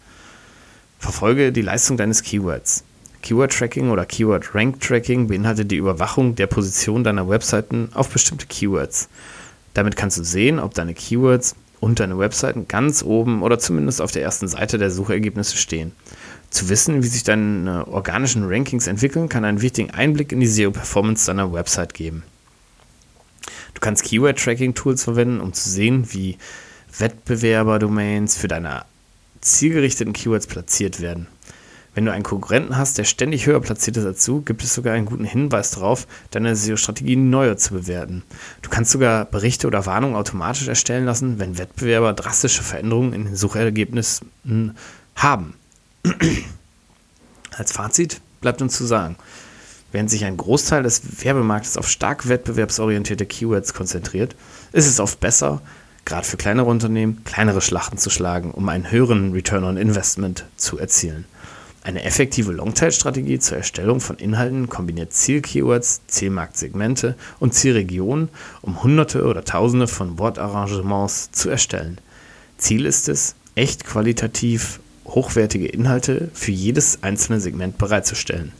Verfolge 1.00 1.50
die 1.50 1.62
Leistung 1.62 1.96
deines 1.96 2.22
Keywords. 2.22 2.84
Keyword-Tracking 3.26 3.90
oder 3.90 4.06
Keyword-Rank-Tracking 4.06 5.26
beinhaltet 5.26 5.72
die 5.72 5.76
Überwachung 5.78 6.36
der 6.36 6.46
Position 6.46 7.02
deiner 7.02 7.28
Webseiten 7.28 7.88
auf 7.92 8.08
bestimmte 8.08 8.46
Keywords. 8.46 9.08
Damit 9.74 9.96
kannst 9.96 10.16
du 10.16 10.22
sehen, 10.22 10.60
ob 10.60 10.74
deine 10.74 10.94
Keywords 10.94 11.56
und 11.80 11.98
deine 11.98 12.20
Webseiten 12.20 12.68
ganz 12.68 13.02
oben 13.02 13.42
oder 13.42 13.58
zumindest 13.58 14.00
auf 14.00 14.12
der 14.12 14.22
ersten 14.22 14.46
Seite 14.46 14.78
der 14.78 14.92
Suchergebnisse 14.92 15.56
stehen. 15.56 15.90
Zu 16.50 16.68
wissen, 16.68 17.02
wie 17.02 17.08
sich 17.08 17.24
deine 17.24 17.88
organischen 17.88 18.44
Rankings 18.46 18.86
entwickeln, 18.86 19.28
kann 19.28 19.44
einen 19.44 19.60
wichtigen 19.60 19.90
Einblick 19.90 20.30
in 20.30 20.38
die 20.38 20.46
SEO-Performance 20.46 21.26
deiner 21.26 21.52
Website 21.52 21.94
geben. 21.94 22.22
Du 23.74 23.80
kannst 23.80 24.04
Keyword-Tracking-Tools 24.04 25.02
verwenden, 25.02 25.40
um 25.40 25.52
zu 25.52 25.68
sehen, 25.68 26.06
wie 26.12 26.38
Wettbewerber-Domains 26.96 28.36
für 28.36 28.46
deine 28.46 28.84
zielgerichteten 29.40 30.12
Keywords 30.12 30.46
platziert 30.46 31.00
werden. 31.00 31.26
Wenn 31.96 32.04
du 32.04 32.12
einen 32.12 32.24
Konkurrenten 32.24 32.76
hast, 32.76 32.98
der 32.98 33.04
ständig 33.04 33.46
höher 33.46 33.58
platziert 33.62 33.96
ist 33.96 34.04
als 34.04 34.22
du, 34.22 34.42
gibt 34.42 34.62
es 34.62 34.74
sogar 34.74 34.92
einen 34.92 35.06
guten 35.06 35.24
Hinweis 35.24 35.70
darauf, 35.70 36.06
deine 36.30 36.54
SEO-Strategie 36.54 37.16
neuer 37.16 37.56
zu 37.56 37.72
bewerten. 37.72 38.22
Du 38.60 38.68
kannst 38.68 38.90
sogar 38.90 39.24
Berichte 39.24 39.66
oder 39.66 39.86
Warnungen 39.86 40.14
automatisch 40.14 40.68
erstellen 40.68 41.06
lassen, 41.06 41.38
wenn 41.38 41.56
Wettbewerber 41.56 42.12
drastische 42.12 42.62
Veränderungen 42.62 43.14
in 43.14 43.24
den 43.24 43.34
Suchergebnissen 43.34 44.76
haben. 45.14 45.54
Als 47.56 47.72
Fazit 47.72 48.20
bleibt 48.42 48.60
uns 48.60 48.76
zu 48.76 48.84
sagen, 48.84 49.16
während 49.90 50.10
sich 50.10 50.26
ein 50.26 50.36
Großteil 50.36 50.82
des 50.82 51.24
Werbemarktes 51.24 51.78
auf 51.78 51.88
stark 51.88 52.28
wettbewerbsorientierte 52.28 53.24
Keywords 53.24 53.72
konzentriert, 53.72 54.36
ist 54.72 54.86
es 54.86 55.00
oft 55.00 55.18
besser, 55.18 55.62
gerade 56.04 56.26
für 56.26 56.36
kleinere 56.36 56.66
Unternehmen, 56.66 57.24
kleinere 57.24 57.62
Schlachten 57.62 57.96
zu 57.96 58.10
schlagen, 58.10 58.50
um 58.50 58.68
einen 58.68 58.90
höheren 58.90 59.32
Return 59.32 59.64
on 59.64 59.78
Investment 59.78 60.44
zu 60.58 60.78
erzielen. 60.78 61.24
Eine 61.86 62.02
effektive 62.02 62.50
Longtail-Strategie 62.50 63.38
zur 63.38 63.58
Erstellung 63.58 64.00
von 64.00 64.16
Inhalten 64.16 64.68
kombiniert 64.68 65.12
Ziel-Keywords, 65.12 66.00
Zielmarktsegmente 66.08 67.14
und 67.38 67.54
Zielregionen, 67.54 68.28
um 68.60 68.82
hunderte 68.82 69.24
oder 69.24 69.44
tausende 69.44 69.86
von 69.86 70.18
Wortarrangements 70.18 71.30
zu 71.30 71.48
erstellen. 71.48 71.98
Ziel 72.58 72.86
ist 72.86 73.08
es, 73.08 73.36
echt 73.54 73.84
qualitativ 73.84 74.80
hochwertige 75.04 75.68
Inhalte 75.68 76.28
für 76.34 76.50
jedes 76.50 77.04
einzelne 77.04 77.38
Segment 77.38 77.78
bereitzustellen. 77.78 78.50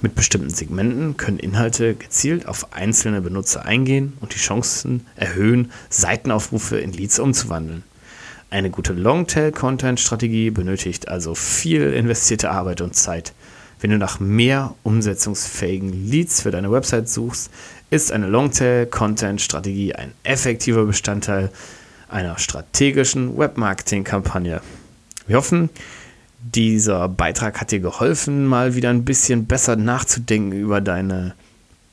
Mit 0.00 0.16
bestimmten 0.16 0.50
Segmenten 0.50 1.16
können 1.16 1.38
Inhalte 1.38 1.94
gezielt 1.94 2.48
auf 2.48 2.72
einzelne 2.72 3.20
Benutzer 3.20 3.64
eingehen 3.64 4.14
und 4.20 4.34
die 4.34 4.40
Chancen 4.40 5.06
erhöhen, 5.14 5.70
Seitenaufrufe 5.88 6.78
in 6.78 6.92
Leads 6.92 7.20
umzuwandeln. 7.20 7.84
Eine 8.52 8.68
gute 8.68 8.92
Longtail-Content-Strategie 8.92 10.50
benötigt 10.50 11.08
also 11.08 11.34
viel 11.34 11.94
investierte 11.94 12.50
Arbeit 12.50 12.82
und 12.82 12.94
Zeit. 12.94 13.32
Wenn 13.80 13.92
du 13.92 13.96
nach 13.96 14.20
mehr 14.20 14.74
umsetzungsfähigen 14.82 15.90
Leads 16.10 16.42
für 16.42 16.50
deine 16.50 16.70
Website 16.70 17.08
suchst, 17.08 17.50
ist 17.88 18.12
eine 18.12 18.26
Longtail-Content-Strategie 18.26 19.94
ein 19.94 20.12
effektiver 20.22 20.84
Bestandteil 20.84 21.50
einer 22.10 22.36
strategischen 22.36 23.38
Webmarketing-Kampagne. 23.38 24.60
Wir 25.26 25.36
hoffen, 25.38 25.70
dieser 26.38 27.08
Beitrag 27.08 27.58
hat 27.58 27.70
dir 27.70 27.80
geholfen, 27.80 28.44
mal 28.44 28.74
wieder 28.74 28.90
ein 28.90 29.06
bisschen 29.06 29.46
besser 29.46 29.76
nachzudenken 29.76 30.52
über 30.52 30.82
deine 30.82 31.32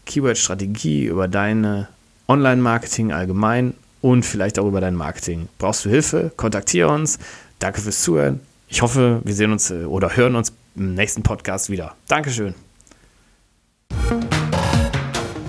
Keyword-Strategie, 0.08 1.06
über 1.06 1.30
deine 1.30 1.88
Online-Marketing 2.28 3.13
allgemein 3.13 3.76
und 4.01 4.25
vielleicht 4.25 4.59
auch 4.59 4.67
über 4.67 4.81
dein 4.81 4.95
Marketing. 4.95 5.47
Brauchst 5.57 5.85
du 5.85 5.89
Hilfe? 5.89 6.31
Kontaktiere 6.35 6.89
uns. 6.89 7.19
Danke 7.59 7.81
fürs 7.81 8.01
Zuhören. 8.01 8.39
Ich 8.67 8.81
hoffe, 8.81 9.21
wir 9.23 9.33
sehen 9.33 9.51
uns 9.51 9.71
äh, 9.71 9.85
oder 9.85 10.15
hören 10.15 10.35
uns 10.35 10.53
im 10.75 10.93
nächsten 10.93 11.23
Podcast 11.23 11.69
wieder. 11.69 11.95
Dankeschön. 12.07 12.53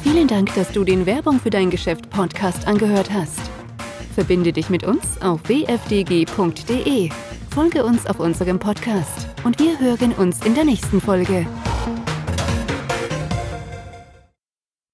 Vielen 0.03 0.27
Dank, 0.27 0.55
dass 0.55 0.71
du 0.73 0.85
den 0.85 1.07
Werbung 1.07 1.39
für 1.39 1.51
dein 1.51 1.71
Geschäft 1.71 2.11
Podcast 2.11 2.67
angehört 2.67 3.11
hast. 3.13 3.41
Verbinde 4.15 4.53
dich 4.53 4.71
mit 4.71 4.83
uns 4.85 5.21
auf 5.21 5.41
wfdg.de. 5.45 7.11
Folge 7.51 7.85
uns 7.85 8.07
auf 8.07 8.19
unserem 8.21 8.59
Podcast 8.59 9.29
und 9.45 9.59
wir 9.59 9.79
hören 9.79 10.13
uns 10.13 10.45
in 10.45 10.55
der 10.55 10.65
nächsten 10.65 11.01
Folge. 11.01 11.47